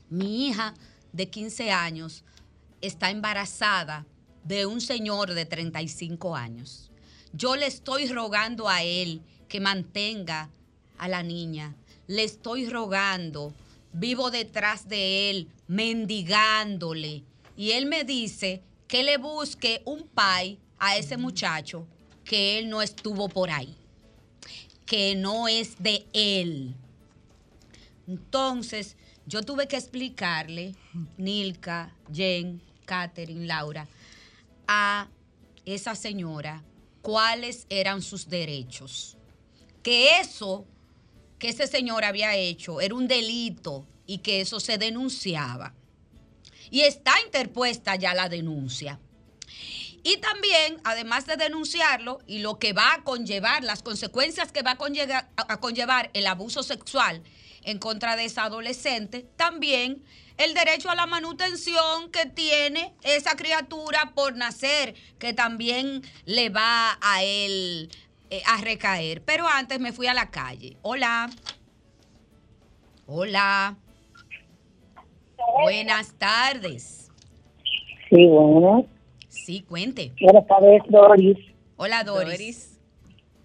[0.08, 0.74] mi hija
[1.12, 2.24] de 15 años
[2.80, 4.06] está embarazada
[4.44, 6.91] de un señor de 35 años.
[7.34, 10.50] Yo le estoy rogando a él que mantenga
[10.98, 11.74] a la niña.
[12.06, 13.54] Le estoy rogando.
[13.94, 17.22] Vivo detrás de él, mendigándole.
[17.56, 21.86] Y él me dice que le busque un pai a ese muchacho
[22.24, 23.74] que él no estuvo por ahí.
[24.84, 26.74] Que no es de él.
[28.06, 30.74] Entonces, yo tuve que explicarle,
[31.16, 33.88] Nilka, Jen, Catherine, Laura,
[34.66, 35.08] a
[35.64, 36.62] esa señora
[37.02, 39.16] cuáles eran sus derechos.
[39.82, 40.66] Que eso
[41.42, 45.74] que ese señor había hecho era un delito y que eso se denunciaba.
[46.70, 49.00] Y está interpuesta ya la denuncia.
[50.04, 54.72] Y también, además de denunciarlo y lo que va a conllevar, las consecuencias que va
[54.72, 57.24] a conllevar, a conllevar el abuso sexual
[57.64, 60.04] en contra de esa adolescente, también
[60.44, 66.98] el derecho a la manutención que tiene esa criatura por nacer, que también le va
[67.00, 67.88] a él
[68.30, 69.22] eh, a recaer.
[69.24, 70.76] Pero antes me fui a la calle.
[70.82, 71.28] Hola.
[73.06, 73.76] Hola.
[75.62, 77.10] Buenas tardes.
[78.08, 78.86] Sí, bueno.
[79.28, 80.12] Sí, cuente.
[80.20, 81.38] Buenas tardes, Doris.
[81.76, 82.78] Hola, Doris.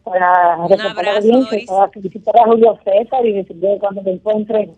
[0.03, 1.65] Para Un abrazo, Doris.
[1.67, 4.69] para felicitar a Julio César y decirle que cuando me encuentre,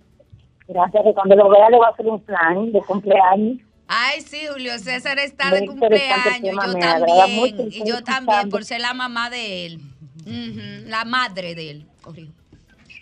[0.69, 3.57] gracias, que cuando lo vea le voy a hacer un plan de cumpleaños.
[3.87, 6.23] Ay, sí, Julio César está Muy de cumpleaños.
[6.23, 7.45] tema, Yo mucho, también.
[7.59, 9.79] estoy Y yo también, por ser la mamá de él.
[10.25, 11.85] Ujú, La madre de él.
[12.01, 12.31] corrijo.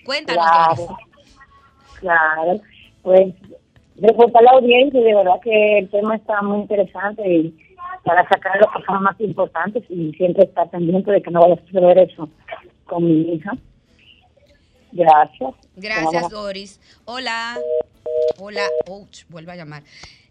[0.06, 0.98] Cuéntanos, Claro,
[2.00, 2.62] claro.
[3.02, 3.34] Pues
[4.00, 7.58] reportar la audiencia de verdad que el tema está muy interesante y
[8.06, 11.66] para sacar las cosas más importantes y siempre estar pendiente de que no vaya a
[11.66, 12.30] suceder eso
[12.86, 13.52] con mi hija.
[14.92, 15.56] Gracias.
[15.76, 16.30] Gracias, Hola.
[16.30, 16.80] Doris.
[17.06, 17.58] Hola.
[18.40, 18.62] Hola.
[18.88, 19.84] Ouch, vuelve a llamar.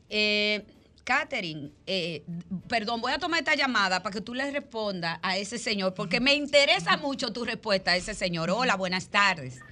[0.09, 0.65] Eh,
[1.05, 2.25] Catherine, eh,
[2.69, 6.19] perdón, voy a tomar esta llamada para que tú le respondas a ese señor, porque
[6.19, 8.51] me interesa mucho tu respuesta a ese señor.
[8.51, 9.63] Hola, buenas tardes.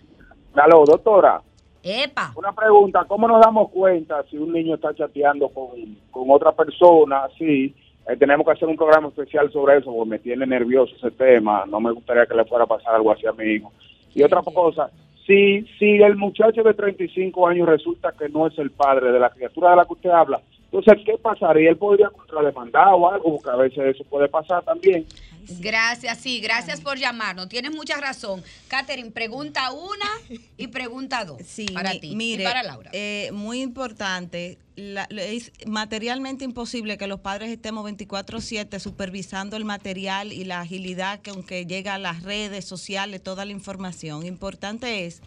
[0.54, 1.42] Aló, doctora.
[1.82, 2.32] Epa.
[2.36, 7.28] Una pregunta, ¿cómo nos damos cuenta si un niño está chateando con, con otra persona?
[7.36, 7.74] Sí,
[8.06, 11.64] eh, tenemos que hacer un programa especial sobre eso porque me tiene nervioso ese tema.
[11.66, 13.72] No me gustaría que le fuera a pasar algo así a mi hijo.
[14.14, 14.90] Y otra cosa,
[15.26, 19.30] si, si el muchacho de 35 años resulta que no es el padre de la
[19.30, 20.40] criatura de la que usted habla,
[20.74, 21.70] entonces, ¿qué pasaría?
[21.70, 25.06] Él podría contrademandar o algo, porque a veces eso puede pasar también.
[25.60, 27.48] Gracias, sí, gracias por llamarnos.
[27.48, 28.42] Tienes mucha razón.
[28.68, 31.40] Catherine, pregunta una y pregunta dos.
[31.46, 32.90] Sí, para mi- ti y mire, para Laura.
[32.92, 40.32] eh, muy importante, la- es materialmente imposible que los padres estemos 24/7 supervisando el material
[40.32, 44.26] y la agilidad que aunque llega a las redes sociales, toda la información.
[44.26, 45.20] Importante es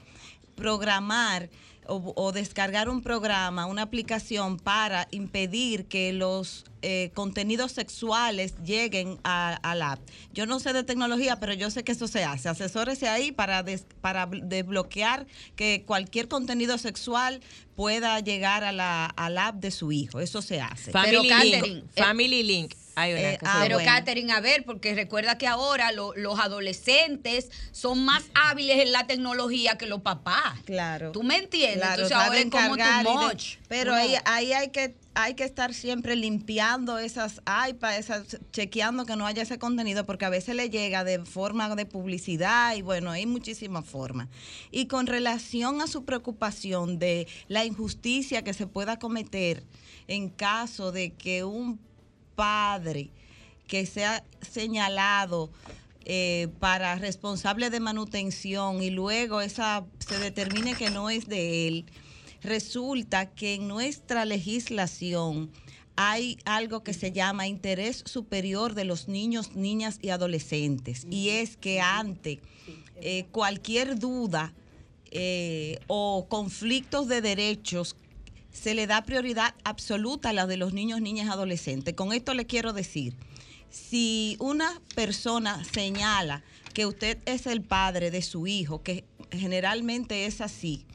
[0.55, 1.49] programar
[1.87, 9.59] o, descargar un programa, una aplicación para impedir que los eh, contenidos sexuales lleguen a,
[9.75, 9.99] la app.
[10.33, 12.49] Yo no sé de tecnología, pero yo sé que eso se hace.
[12.49, 15.25] Asesórese ahí para, des- para bl- desbloquear
[15.55, 17.41] que cualquier contenido sexual
[17.77, 20.19] pueda llegar a la, a la app de su hijo.
[20.19, 20.91] Eso se hace.
[20.91, 21.63] Family Link.
[21.95, 22.73] eh, Family Link.
[22.95, 23.59] Hay una eh, ah.
[23.61, 23.91] Pero bueno.
[23.91, 29.05] Catherine, a ver, porque recuerda que ahora lo- los adolescentes son más hábiles en la
[29.05, 30.59] tecnología que los papás.
[30.65, 31.11] Claro.
[31.11, 31.77] ¿Tú me entiendes?
[31.77, 33.43] Claro, Entonces ahora es saben como tu y de- much.
[33.67, 39.15] pero ahí, ahí hay que hay que estar siempre limpiando esas iPads, esas, chequeando que
[39.15, 43.09] no haya ese contenido, porque a veces le llega de forma de publicidad y bueno,
[43.09, 44.27] hay muchísimas formas.
[44.69, 49.63] Y con relación a su preocupación de la injusticia que se pueda cometer
[50.07, 51.79] en caso de que un
[52.35, 53.09] padre
[53.65, 55.49] que sea señalado
[56.05, 61.85] eh, para responsable de manutención y luego esa se determine que no es de él,
[62.47, 65.51] resulta que en nuestra legislación
[65.95, 71.07] hay algo que se llama interés superior de los niños, niñas y adolescentes.
[71.09, 72.39] Y es que ante
[73.01, 74.53] eh, cualquier duda
[75.11, 77.95] eh, o conflictos de derechos
[78.51, 81.93] se le da prioridad absoluta a la de los niños, niñas y adolescentes.
[81.95, 83.15] Con esto le quiero decir,
[83.69, 86.43] si una persona señala
[86.73, 90.85] que usted es el padre de su hijo, que generalmente es así,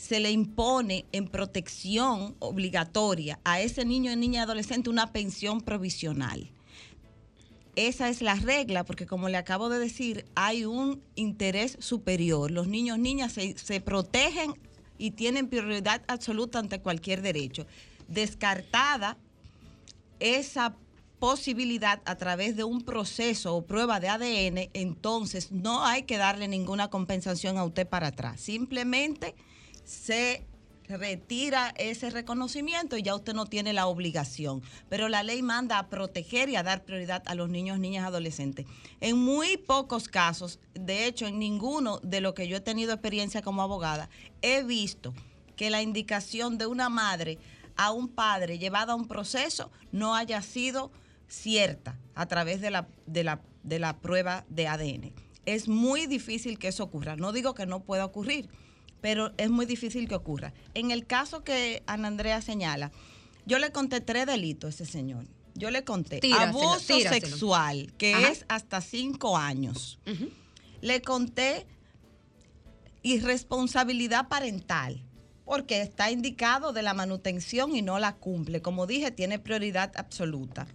[0.00, 6.50] se le impone en protección obligatoria a ese niño, niña y adolescente una pensión provisional.
[7.76, 12.50] Esa es la regla, porque como le acabo de decir, hay un interés superior.
[12.50, 14.54] Los niños, niñas se, se protegen
[14.96, 17.66] y tienen prioridad absoluta ante cualquier derecho.
[18.08, 19.18] Descartada
[20.18, 20.76] esa
[21.18, 26.48] posibilidad a través de un proceso o prueba de ADN, entonces no hay que darle
[26.48, 28.40] ninguna compensación a usted para atrás.
[28.40, 29.34] Simplemente
[29.90, 30.46] se
[30.86, 34.62] retira ese reconocimiento y ya usted no tiene la obligación.
[34.88, 38.66] Pero la ley manda a proteger y a dar prioridad a los niños, niñas, adolescentes.
[39.00, 43.42] En muy pocos casos, de hecho en ninguno de lo que yo he tenido experiencia
[43.42, 44.08] como abogada,
[44.42, 45.12] he visto
[45.56, 47.38] que la indicación de una madre
[47.76, 50.92] a un padre llevada a un proceso no haya sido
[51.28, 55.12] cierta a través de la, de la, de la prueba de ADN.
[55.46, 57.16] Es muy difícil que eso ocurra.
[57.16, 58.48] No digo que no pueda ocurrir,
[59.00, 60.52] pero es muy difícil que ocurra.
[60.74, 62.92] En el caso que Ana Andrea señala,
[63.46, 65.26] yo le conté tres delitos a ese señor.
[65.54, 67.26] Yo le conté Tíraselo, abuso tíraselo.
[67.26, 68.28] sexual, que Ajá.
[68.28, 69.98] es hasta cinco años.
[70.80, 71.66] Le conté
[73.02, 75.02] irresponsabilidad parental,
[75.50, 78.62] porque está indicado de la manutención y no la cumple.
[78.62, 80.68] Como dije, tiene prioridad absoluta.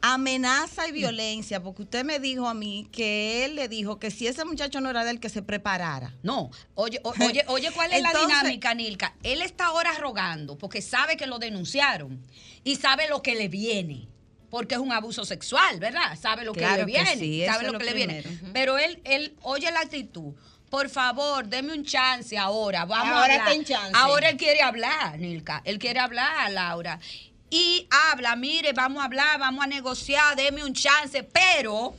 [0.00, 4.28] Amenaza y violencia, porque usted me dijo a mí que él le dijo que si
[4.28, 6.14] ese muchacho no era del que se preparara.
[6.22, 9.12] No, oye, o- oye, oye, ¿cuál es la dinámica, Nilka?
[9.24, 12.24] Él está ahora rogando porque sabe que lo denunciaron
[12.62, 14.06] y sabe lo que le viene.
[14.50, 16.16] Porque es un abuso sexual, ¿verdad?
[16.20, 17.16] Sabe lo Claro que que le viene.
[17.18, 18.22] sí, eso sabe lo lo que le viene.
[18.52, 20.34] Pero él, él oye la actitud.
[20.72, 22.86] Por favor, deme un chance ahora.
[22.86, 23.92] Vamos a Ahora ten chance.
[23.94, 25.60] Ahora él quiere hablar, Nilka.
[25.66, 26.98] Él quiere hablar, Laura.
[27.50, 31.22] Y habla, mire, vamos a hablar, vamos a negociar, deme un chance.
[31.24, 31.94] Pero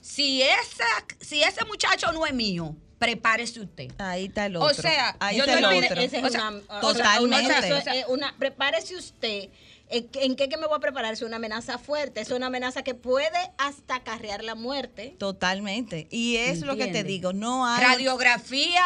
[0.00, 0.86] si, esa,
[1.20, 3.92] si ese muchacho no es mío, prepárese usted.
[3.98, 4.80] Ahí está el O otro.
[4.80, 5.74] sea, Ahí yo está el otro.
[5.78, 8.04] diré, Esa es O sea, una, o sea, totalmente.
[8.08, 9.50] una- prepárese usted.
[9.90, 11.12] ¿En qué- ¿En qué que me voy a preparar?
[11.14, 15.16] Es una amenaza fuerte, es una amenaza que puede hasta acarrear la muerte.
[15.18, 16.06] Totalmente.
[16.10, 17.82] Y es lo que te digo, no hay...
[17.84, 18.82] Radiografía,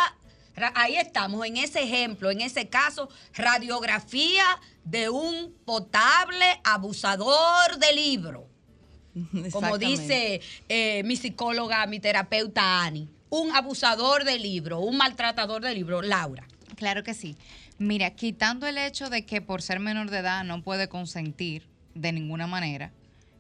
[0.55, 4.44] ra- ahí estamos, en ese ejemplo, en ese caso, radiografía
[4.84, 8.46] de un potable abusador de libro.
[9.53, 15.74] Como dice eh, mi psicóloga, mi terapeuta Ani, un abusador de libro, un maltratador de
[15.74, 16.46] libro, Laura.
[16.76, 17.36] Claro que sí.
[17.83, 22.12] Mira, quitando el hecho de que por ser menor de edad no puede consentir de
[22.12, 22.93] ninguna manera,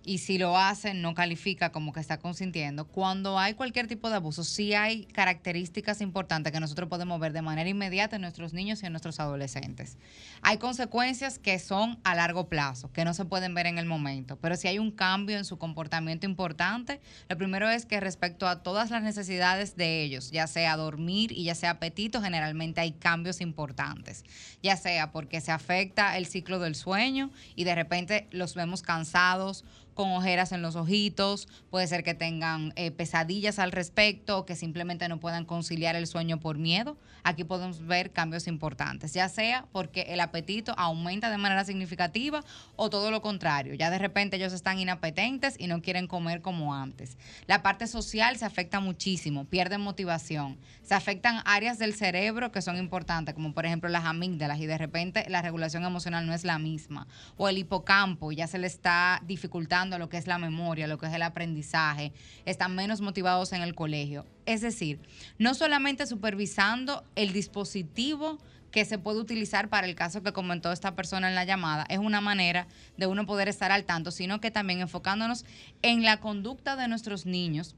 [0.04, 4.16] y si lo hace no califica como que está consintiendo, cuando hay cualquier tipo de
[4.16, 8.82] abuso, sí hay características importantes que nosotros podemos ver de manera inmediata en nuestros niños
[8.82, 9.98] y en nuestros adolescentes.
[10.42, 14.36] Hay consecuencias que son a largo plazo, que no se pueden ver en el momento,
[14.36, 18.62] pero si hay un cambio en su comportamiento importante, lo primero es que respecto a
[18.62, 23.40] todas las necesidades de ellos, ya sea dormir y ya sea apetito, generalmente hay cambios
[23.40, 24.24] importantes,
[24.62, 29.64] ya sea porque se afecta el ciclo del sueño y de repente los vemos cansados,
[29.94, 35.08] con ojeras en los ojitos, puede ser que tengan eh, pesadillas al respecto, que simplemente
[35.08, 36.96] no puedan conciliar el sueño por miedo.
[37.24, 42.42] Aquí podemos ver cambios importantes, ya sea porque el apetito aumenta de manera significativa
[42.76, 46.74] o todo lo contrario, ya de repente ellos están inapetentes y no quieren comer como
[46.74, 47.16] antes.
[47.46, 52.76] La parte social se afecta muchísimo, pierden motivación, se afectan áreas del cerebro que son
[52.76, 56.58] importantes, como por ejemplo las amígdalas y de repente la regulación emocional no es la
[56.58, 60.98] misma, o el hipocampo ya se le está dificultando lo que es la memoria, lo
[60.98, 62.12] que es el aprendizaje,
[62.44, 64.24] están menos motivados en el colegio.
[64.46, 65.00] Es decir,
[65.38, 68.38] no solamente supervisando el dispositivo
[68.70, 71.98] que se puede utilizar para el caso que comentó esta persona en la llamada, es
[71.98, 72.66] una manera
[72.96, 75.44] de uno poder estar al tanto, sino que también enfocándonos
[75.82, 77.76] en la conducta de nuestros niños,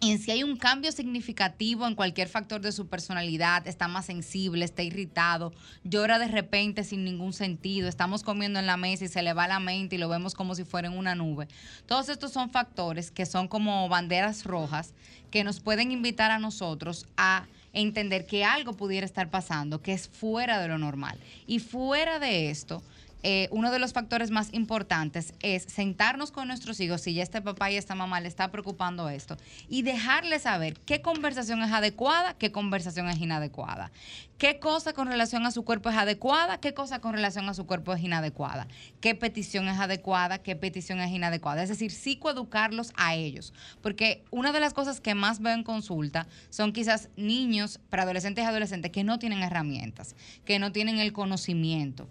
[0.00, 4.64] en si hay un cambio significativo en cualquier factor de su personalidad, está más sensible,
[4.64, 5.52] está irritado,
[5.84, 9.46] llora de repente sin ningún sentido, estamos comiendo en la mesa y se le va
[9.46, 11.48] la mente y lo vemos como si fuera en una nube.
[11.86, 14.94] Todos estos son factores que son como banderas rojas
[15.30, 20.08] que nos pueden invitar a nosotros a entender que algo pudiera estar pasando, que es
[20.08, 21.18] fuera de lo normal.
[21.46, 22.82] Y fuera de esto,
[23.22, 27.42] eh, uno de los factores más importantes es sentarnos con nuestros hijos, si ya este
[27.42, 29.36] papá y esta mamá le está preocupando esto,
[29.68, 33.92] y dejarles saber qué conversación es adecuada, qué conversación es inadecuada,
[34.38, 37.66] qué cosa con relación a su cuerpo es adecuada, qué cosa con relación a su
[37.66, 38.66] cuerpo es inadecuada,
[39.00, 41.62] qué petición es adecuada, qué petición es inadecuada.
[41.62, 43.52] Es decir, psicoeducarlos a ellos,
[43.82, 48.46] porque una de las cosas que más veo en consulta son quizás niños, preadolescentes y
[48.46, 50.16] adolescentes que no tienen herramientas,
[50.46, 52.08] que no tienen el conocimiento.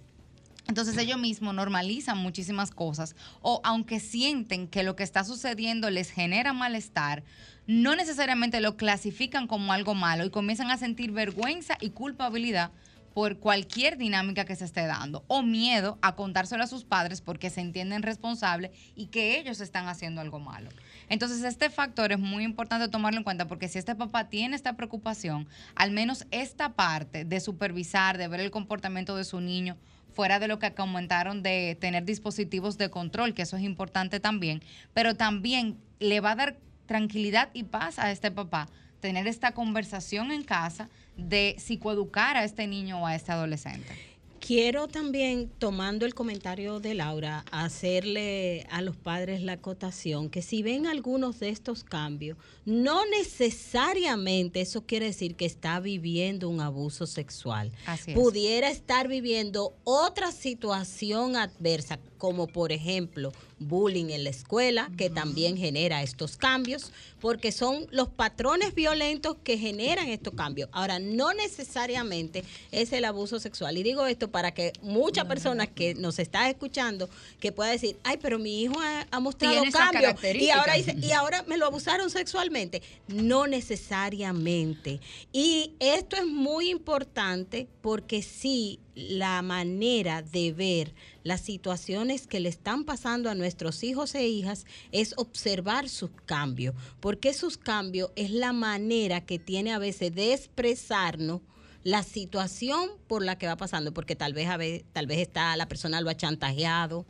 [0.69, 6.11] Entonces ellos mismos normalizan muchísimas cosas o aunque sienten que lo que está sucediendo les
[6.11, 7.23] genera malestar,
[7.65, 12.69] no necesariamente lo clasifican como algo malo y comienzan a sentir vergüenza y culpabilidad
[13.15, 17.49] por cualquier dinámica que se esté dando o miedo a contárselo a sus padres porque
[17.49, 20.69] se entienden responsables y que ellos están haciendo algo malo.
[21.09, 24.75] Entonces este factor es muy importante tomarlo en cuenta porque si este papá tiene esta
[24.75, 29.75] preocupación, al menos esta parte de supervisar, de ver el comportamiento de su niño,
[30.19, 34.61] fuera de lo que comentaron de tener dispositivos de control, que eso es importante también,
[34.93, 36.57] pero también le va a dar
[36.87, 38.67] tranquilidad y paz a este papá
[38.99, 44.08] tener esta conversación en casa de psicoeducar a este niño o a este adolescente.
[44.39, 50.63] Quiero también, tomando el comentario de Laura, hacerle a los padres la acotación que si
[50.63, 57.05] ven algunos de estos cambios, no necesariamente eso quiere decir que está viviendo un abuso
[57.05, 57.71] sexual.
[57.85, 58.17] Así es.
[58.17, 65.57] Pudiera estar viviendo otra situación adversa, como por ejemplo bullying en la escuela, que también
[65.57, 70.69] genera estos cambios, porque son los patrones violentos que generan estos cambios.
[70.71, 73.77] Ahora, no necesariamente es el abuso sexual.
[73.77, 78.17] Y digo esto para que muchas personas que nos están escuchando, que pueda decir, ay,
[78.21, 80.15] pero mi hijo ha, ha mostrado cambios.
[80.35, 82.81] Y ahora, dice, y ahora me lo abusaron sexualmente.
[83.07, 84.99] No necesariamente.
[85.31, 92.49] Y esto es muy importante porque sí, la manera de ver las situaciones que le
[92.49, 98.31] están pasando a nuestros hijos e hijas es observar sus cambios, porque sus cambios es
[98.31, 101.41] la manera que tiene a veces de expresarnos
[101.83, 105.55] la situación por la que va pasando, porque tal vez a vez, tal vez está
[105.55, 107.05] la persona lo ha chantajeado,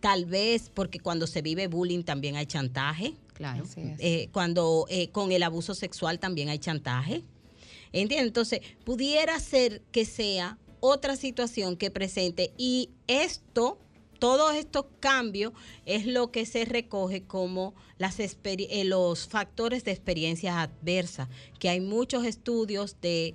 [0.00, 3.14] tal vez porque cuando se vive bullying también hay chantaje.
[3.34, 3.64] Claro.
[3.76, 7.22] Eh, cuando eh, con el abuso sexual también hay chantaje.
[7.92, 8.28] ¿Entiendes?
[8.28, 12.52] Entonces, pudiera ser que sea otra situación que presente.
[12.58, 13.78] Y esto,
[14.18, 15.54] todos estos cambios
[15.86, 21.28] es lo que se recoge como las eh, los factores de experiencias adversas,
[21.58, 23.34] que hay muchos estudios de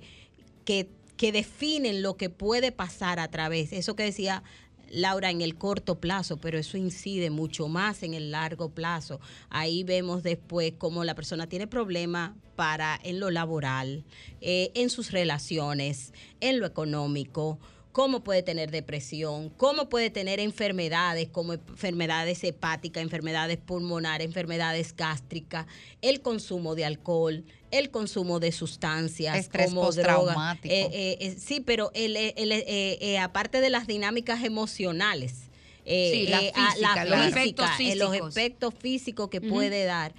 [0.64, 4.44] que, que definen lo que puede pasar a través, eso que decía
[4.90, 9.20] Laura, en el corto plazo, pero eso incide mucho más en el largo plazo.
[9.48, 14.04] Ahí vemos después cómo la persona tiene problemas para en lo laboral,
[14.40, 17.58] eh, en sus relaciones, en lo económico,
[17.92, 25.66] cómo puede tener depresión, cómo puede tener enfermedades como enfermedades hepáticas, enfermedades pulmonares, enfermedades gástricas,
[26.00, 30.58] el consumo de alcohol, el consumo de sustancias Estrés como droga.
[30.62, 35.46] Eh, eh, eh, sí, pero el, el- el- aparte de las dinámicas emocionales,
[35.82, 38.36] Sí, la física, los efectos los físicos.
[38.36, 40.12] efectos físicos que puede dar,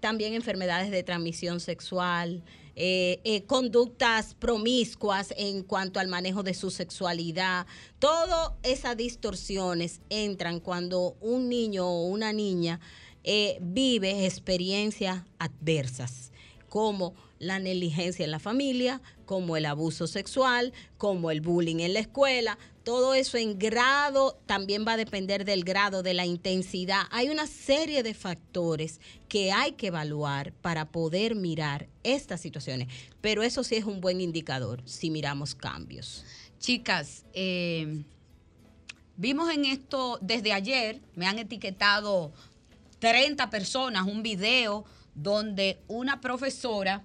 [0.00, 2.42] también enfermedades de transmisión sexual,
[2.80, 7.66] eh, eh, conductas promiscuas en cuanto al manejo de su sexualidad.
[7.98, 12.78] Todas esas distorsiones entran cuando un niño o una niña
[13.24, 16.30] eh, vive experiencias adversas,
[16.68, 21.98] como la negligencia en la familia, como el abuso sexual, como el bullying en la
[21.98, 22.58] escuela.
[22.88, 27.02] Todo eso en grado también va a depender del grado, de la intensidad.
[27.10, 32.88] Hay una serie de factores que hay que evaluar para poder mirar estas situaciones.
[33.20, 36.24] Pero eso sí es un buen indicador si miramos cambios.
[36.60, 38.04] Chicas, eh,
[39.18, 42.32] vimos en esto desde ayer, me han etiquetado
[43.00, 47.04] 30 personas, un video donde una profesora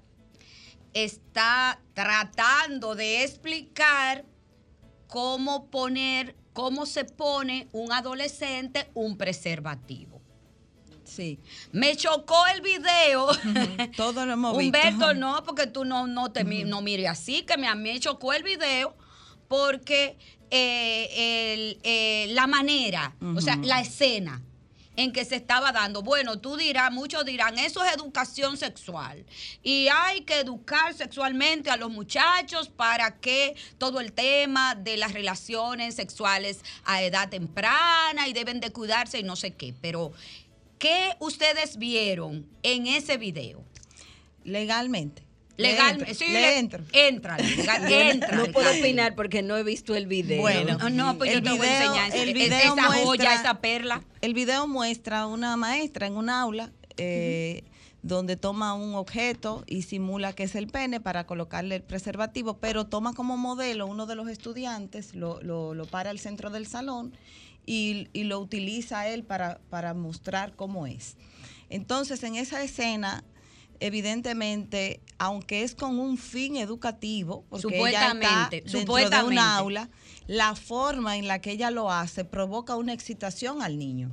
[0.94, 4.24] está tratando de explicar
[5.14, 10.20] cómo poner, cómo se pone un adolescente un preservativo.
[11.04, 11.40] Sí.
[11.72, 13.28] Me chocó el video.
[13.96, 14.76] Todo lo hemos visto.
[14.80, 17.92] Humberto, no, porque tú no, no te mi- no mires así, que me, a mí
[17.94, 18.96] me chocó el video
[19.48, 20.18] porque
[20.50, 24.42] eh, el- eh, la manera, o sea, la escena
[24.96, 26.02] en que se estaba dando.
[26.02, 29.26] Bueno, tú dirás, muchos dirán, eso es educación sexual.
[29.64, 35.14] Y hay que educar sexualmente a los muchachos para que todo el tema de las
[35.14, 39.74] relaciones sexuales a edad temprana y deben de cuidarse y no sé qué.
[39.82, 40.12] Pero,
[40.78, 43.64] ¿qué ustedes vieron en ese video?
[44.44, 45.23] Legalmente.
[45.58, 46.84] Legalmente, Le sí, entro, le- le entro.
[46.94, 48.36] entra, legal- entra.
[48.38, 48.82] No puedo legal.
[48.82, 50.42] opinar porque no he visto el video.
[50.42, 53.04] Bueno, No, no, pues yo el te voy a video- enseñar el video esa joya,
[53.06, 54.04] muestra- esa perla.
[54.22, 57.64] El video muestra una maestra en un aula eh,
[58.02, 62.86] donde toma un objeto y simula que es el pene para colocarle el preservativo, pero
[62.88, 67.16] toma como modelo uno de los estudiantes, lo, lo- lo para al centro del salón
[67.66, 71.16] y, y lo utiliza él para, para mostrar cómo es.
[71.70, 73.24] Entonces, en esa escena,
[73.80, 79.32] evidentemente, aunque es con un fin educativo, porque ella está Supuestamente, dentro de supuestamente.
[79.34, 79.90] un aula,
[80.28, 84.12] la forma en la que ella lo hace provoca una excitación al niño.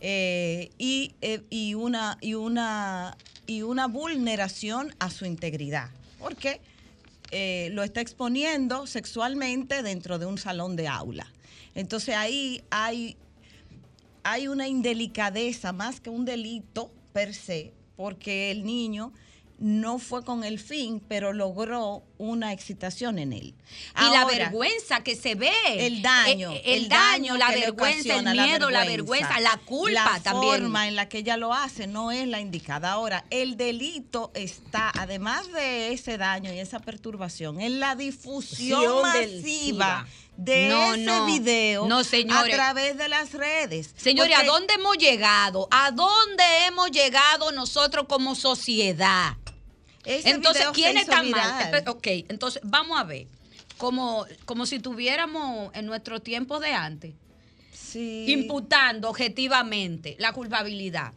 [0.00, 3.16] Eh, y, eh, y una, y, una,
[3.46, 5.90] y una vulneración a su integridad.
[6.18, 6.60] Porque
[7.30, 11.26] eh, lo está exponiendo sexualmente dentro de un salón de aula.
[11.74, 13.16] Entonces ahí hay,
[14.22, 19.12] hay una indelicadeza más que un delito per se, porque el niño
[19.58, 23.54] no fue con el fin, pero logró una excitación en él.
[23.98, 25.50] Y la vergüenza que se ve.
[25.78, 30.60] el daño, Eh, el, daño, la vergüenza, el miedo, la vergüenza, la culpa la también.
[30.60, 32.92] forma en la que ella lo hace no es la indicada.
[32.92, 40.06] Ahora, el delito está, además de ese daño y esa perturbación, en la difusión masiva.
[40.36, 41.26] De No, ese no.
[41.26, 42.52] video No, señores.
[42.54, 43.94] a través de las redes.
[43.96, 45.66] Señores, ¿a dónde hemos llegado?
[45.70, 49.36] ¿A dónde hemos llegado nosotros como sociedad?
[50.04, 51.24] Ese entonces, ¿quién está mal?
[51.26, 51.72] viral.
[51.72, 53.26] Espe- Ok, entonces vamos a ver.
[53.78, 57.14] Como, como si tuviéramos en nuestro tiempo de antes,
[57.94, 61.12] imputando objetivamente la culpabilidad.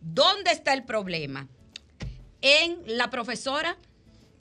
[0.00, 1.48] ¿Dónde está el problema?
[2.40, 3.76] En la profesora.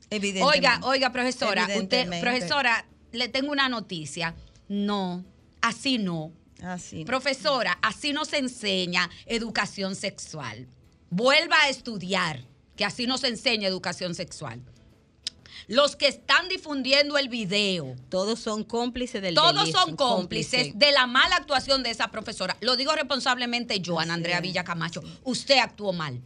[0.10, 0.58] Evidentemente.
[0.58, 4.36] Oiga, oiga, profesora, usted, profesora, le tengo una noticia.
[4.68, 5.24] No,
[5.62, 6.34] así no.
[6.62, 7.06] Así.
[7.06, 10.68] Profesora, así no se enseña educación sexual.
[11.10, 12.46] Vuelva a estudiar,
[12.76, 14.62] que así no se enseña educación sexual.
[15.68, 17.96] Los que están difundiendo el video.
[18.10, 22.58] Todos son cómplices del Todos delito, son cómplices de la mala actuación de esa profesora.
[22.62, 25.02] Lo digo responsablemente yo, Ana Andrea Villa Camacho.
[25.24, 26.22] Usted actuó mal.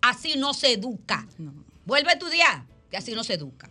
[0.00, 1.26] Así no se educa.
[1.84, 3.70] Vuelve a estudiar, que así no se educa.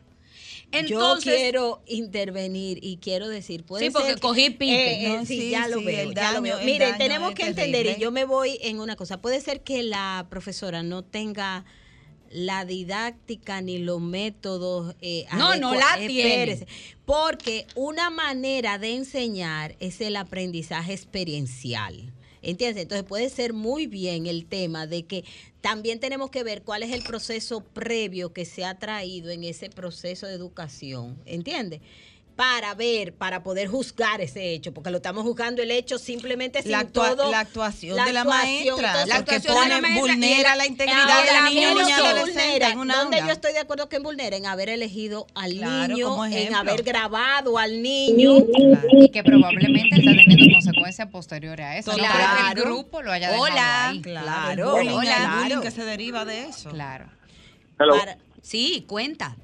[0.72, 4.74] Entonces, Yo quiero intervenir y quiero decir, puede Sí, porque ser que- cogí pique.
[4.74, 6.60] Eh, eh, No, sí, sí, ya lo sí, veo, el ya lo daño- veo.
[6.60, 7.64] el Miren, daño tenemos que terrible.
[7.80, 11.66] entender, y yo me voy en una cosa, puede ser que la profesora no tenga
[12.34, 16.30] la didáctica ni los métodos eh, No, no la tiene.
[16.54, 16.68] espérese,
[17.06, 22.14] porque una manera de enseñar es el aprendizaje experiencial.
[22.42, 22.84] ¿Entiendes?
[22.84, 25.24] Entonces puede ser muy bien el tema de que
[25.62, 29.70] también tenemos que ver cuál es el proceso previo que se ha traído en ese
[29.70, 31.22] proceso de educación.
[31.26, 31.82] ¿Entiendes?
[32.42, 36.72] Para ver, para poder juzgar ese hecho, porque lo estamos juzgando el hecho simplemente sin
[36.72, 37.30] La actua- todo.
[37.30, 41.44] la actuación de la actuación, maestra, entonces, la actuación de la vulnera la integridad ahora,
[41.46, 42.70] del niño o ¿dónde niña se adolescente vulnera?
[42.72, 43.28] en una ¿Dónde aula?
[43.28, 44.36] yo estoy de acuerdo que vulnera?
[44.38, 48.38] En haber elegido al Claro, niño, en haber grabado al niño.
[48.92, 51.92] Y que probablemente está teniendo consecuencias posteriores a eso.
[51.92, 52.18] No Claro.
[52.56, 53.89] que el grupo lo haya dejado Hola.
[53.89, 54.02] ahí.
[54.02, 55.16] Claro, el bullying, hola.
[55.18, 55.62] el bullying Claro.
[55.62, 56.72] que se deriva de eso.
[56.72, 57.06] Claro.
[57.78, 59.36] Para- Sí, cuenta.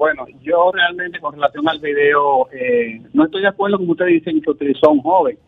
[0.00, 4.40] Bueno, yo realmente con relación al video, eh, no estoy de acuerdo con ustedes dicen
[4.40, 5.38] que utilizó un joven,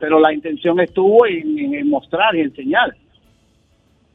[0.00, 2.92] pero la intención estuvo en, en mostrar y enseñar.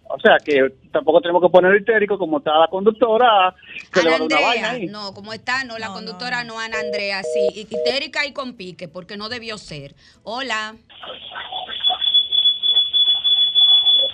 [0.10, 3.56] O sea que tampoco tenemos que poner histérico como está la conductora,
[3.94, 4.88] que le va a dar una vaina Andrea, ahí.
[4.88, 9.16] no, como está, no, la conductora no, Ana Andrea, sí, histérica y con pique, porque
[9.16, 9.96] no debió ser.
[10.24, 10.76] Hola.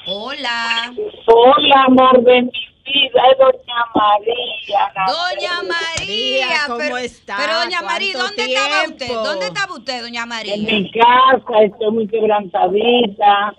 [0.06, 0.94] Hola.
[1.26, 2.52] Hola, amor de
[2.86, 4.94] es Doña María.
[5.08, 7.36] Doña María, ¿cómo pero, está?
[7.38, 8.94] pero doña María, ¿Cuánto ¿dónde estaba tiempo?
[9.04, 9.16] usted?
[9.24, 10.54] ¿Dónde estaba usted, doña María?
[10.56, 13.56] En mi casa, estoy muy quebrantadita.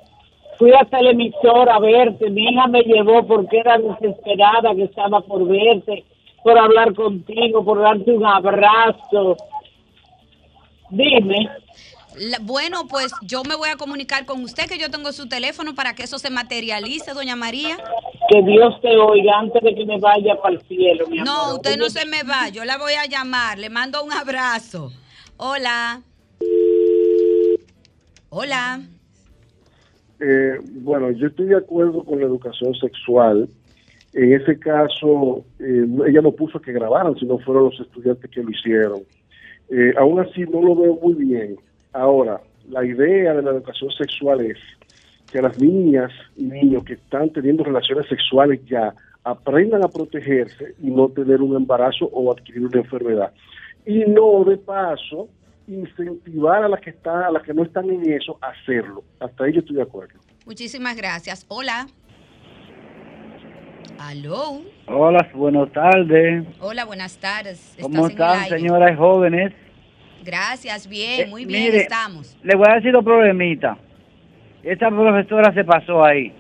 [0.59, 2.31] Fui hasta la emisora a verte.
[2.31, 6.05] Mi hija me llevó porque era desesperada que estaba por verte,
[6.43, 9.37] por hablar contigo, por darte un abrazo.
[10.91, 11.51] Dime.
[12.19, 15.75] La- bueno, pues yo me voy a comunicar con usted, que yo tengo su teléfono
[15.75, 17.77] para que eso se materialice, doña María.
[18.29, 21.33] Que Dios te oiga antes de que me vaya para el cielo, mi amor.
[21.33, 24.91] No, usted no se me va, yo la voy a llamar, le mando un abrazo.
[25.37, 26.03] Hola.
[28.31, 28.81] Hola.
[30.21, 33.49] Eh, bueno, yo estoy de acuerdo con la educación sexual.
[34.15, 38.51] En ese caso, eh, ella no puso que grabaran, sino fueron los estudiantes que lo
[38.51, 39.03] hicieron.
[39.69, 41.57] Eh, aún así, no lo veo muy bien.
[41.93, 44.59] Ahora, la idea de la educación sexual es
[45.37, 50.87] que las niñas y niños que están teniendo relaciones sexuales ya aprendan a protegerse y
[50.87, 53.33] no tener un embarazo o adquirir una enfermedad.
[53.85, 55.29] Y no, de paso,
[55.69, 59.05] incentivar a las que están, a las que no están en eso a hacerlo.
[59.21, 60.19] Hasta ahí yo estoy de acuerdo.
[60.47, 61.45] Muchísimas gracias.
[61.49, 61.87] Hola.
[63.99, 64.63] Aló.
[64.87, 66.47] Hola, buenas tardes.
[66.61, 67.77] Hola, buenas tardes.
[67.79, 69.53] ¿Cómo están, señoras jóvenes?
[70.25, 72.39] Gracias, bien, Eh, muy bien mire, estamos.
[72.43, 73.77] Le voy a decir dos problemitas.
[74.67, 76.33] Esta profesora se pasó ahí.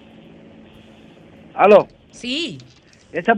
[1.54, 1.86] ¿Aló?
[2.10, 2.58] Sí.
[3.12, 3.34] Esa,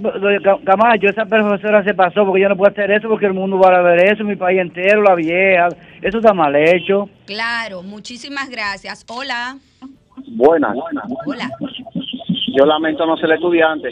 [0.64, 3.76] Camacho, esa profesora se pasó porque yo no puedo hacer eso porque el mundo va
[3.76, 5.68] a ver eso, mi país entero, la vieja.
[6.00, 7.10] Eso está mal hecho.
[7.26, 9.04] Claro, muchísimas gracias.
[9.08, 9.58] Hola.
[10.26, 10.74] Buenas.
[11.26, 11.50] Hola.
[12.58, 13.90] Yo lamento no ser estudiante.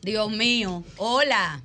[0.00, 0.84] Dios mío.
[0.96, 1.60] Hola.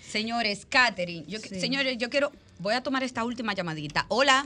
[0.00, 4.06] Señores, Catherine, yo, señores, yo quiero, voy a tomar esta última llamadita.
[4.08, 4.44] Hola.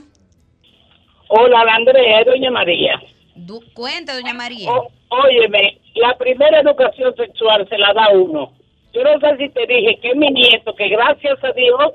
[1.29, 3.01] Hola, la Andrea, es Doña María.
[3.35, 4.71] Du- cuente, doña María.
[4.71, 8.51] O- óyeme, la primera educación sexual se la da uno.
[8.93, 11.93] Yo no sé si te dije que mi nieto, que gracias a Dios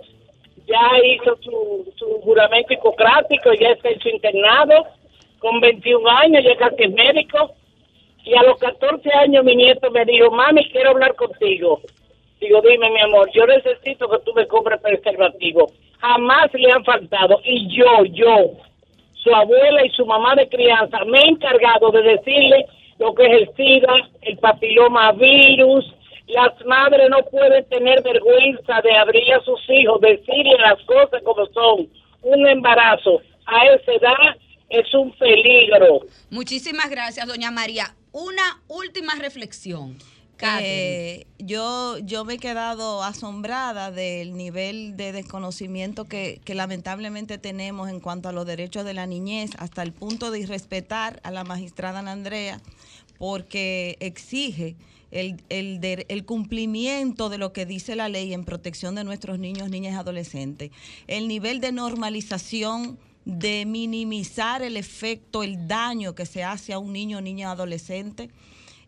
[0.67, 4.87] ya hizo su, su juramento hipocrático, ya está su internado,
[5.41, 7.53] con 21 años, ya casi es médico.
[8.25, 11.81] Y a los 14 años mi nieto me dijo, mami, quiero hablar contigo.
[12.41, 15.67] Digo, dime, mi amor, yo necesito que tú me compres preservativo.
[15.99, 17.41] Jamás le han faltado.
[17.45, 18.53] Y yo, yo,
[19.23, 22.67] su abuela y su mamá de crianza, me he encargado de decirle
[22.99, 25.85] lo que es el SIDA, el papiloma virus.
[26.29, 31.47] Las madres no pueden tener vergüenza de abrir a sus hijos, decirle las cosas como
[31.47, 31.89] son.
[32.23, 34.37] Un embarazo a esa edad
[34.71, 36.01] es un peligro.
[36.31, 37.95] Muchísimas gracias, doña María.
[38.13, 39.99] Una última reflexión.
[40.61, 48.01] Eh, yo, yo me he quedado asombrada del nivel de desconocimiento que, lamentablemente tenemos en
[48.01, 52.01] cuanto a los derechos de la niñez, hasta el punto de irrespetar a la magistrada
[52.01, 52.61] Ana Andrea,
[53.19, 54.77] porque exige
[55.11, 59.71] el, el, el cumplimiento de lo que dice la ley en protección de nuestros niños,
[59.71, 60.71] niñas y adolescentes.
[61.07, 66.93] El nivel de normalización de minimizar el efecto, el daño que se hace a un
[66.93, 68.31] niño, niña, adolescente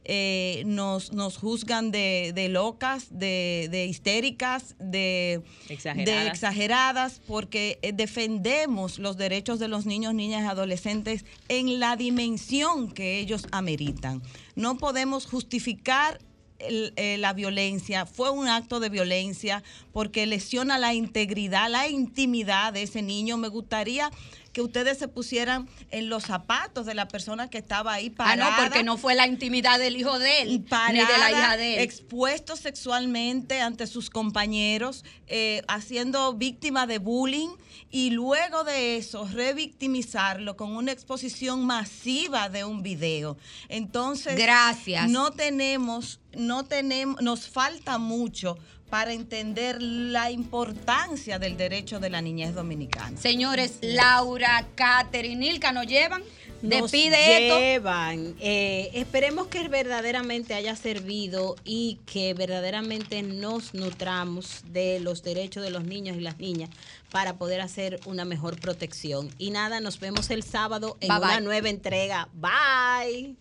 [0.05, 6.25] eh, nos, nos juzgan de, de locas, de, de histéricas, de Exageradas.
[6.25, 11.97] de exageradas, porque eh, defendemos los derechos de los niños, niñas y adolescentes en la
[11.97, 14.23] dimensión que ellos ameritan.
[14.57, 16.21] No podemos justificar
[16.59, 22.73] el- eh, la violencia, fue un acto de violencia porque lesiona la integridad, la intimidad
[22.73, 23.37] de ese niño.
[23.37, 24.11] Me gustaría
[24.53, 28.51] que ustedes se pusieran en los zapatos de la persona que estaba ahí Ah, parada.
[28.51, 30.49] no, porque no fue la intimidad del hijo de él,
[30.93, 31.81] ni de la hija de él.
[31.81, 37.49] expuesto sexualmente ante sus compañeros, eh, haciendo víctima de bullying
[37.95, 43.37] y luego de eso revictimizarlo con una exposición masiva de un video.
[43.69, 45.09] Entonces, Gracias.
[45.09, 48.59] No tenemos, no tenemos, nos falta mucho
[48.91, 53.17] para entender la importancia del derecho de la niñez dominicana.
[53.17, 56.25] Señores, Laura, Catherine, Nilka, ¿nos llevan?
[56.63, 57.59] Nos esto.
[57.61, 58.35] llevan.
[58.41, 65.71] Eh, esperemos que verdaderamente haya servido y que verdaderamente nos nutramos de los derechos de
[65.71, 66.71] los niños y las niñas
[67.15, 69.31] para poder hacer una mejor protección.
[69.39, 72.29] Y nada, nos vemos el sábado en una nueva entrega.
[72.33, 73.37] Bye.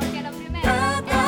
[0.00, 1.27] Porque lo primero.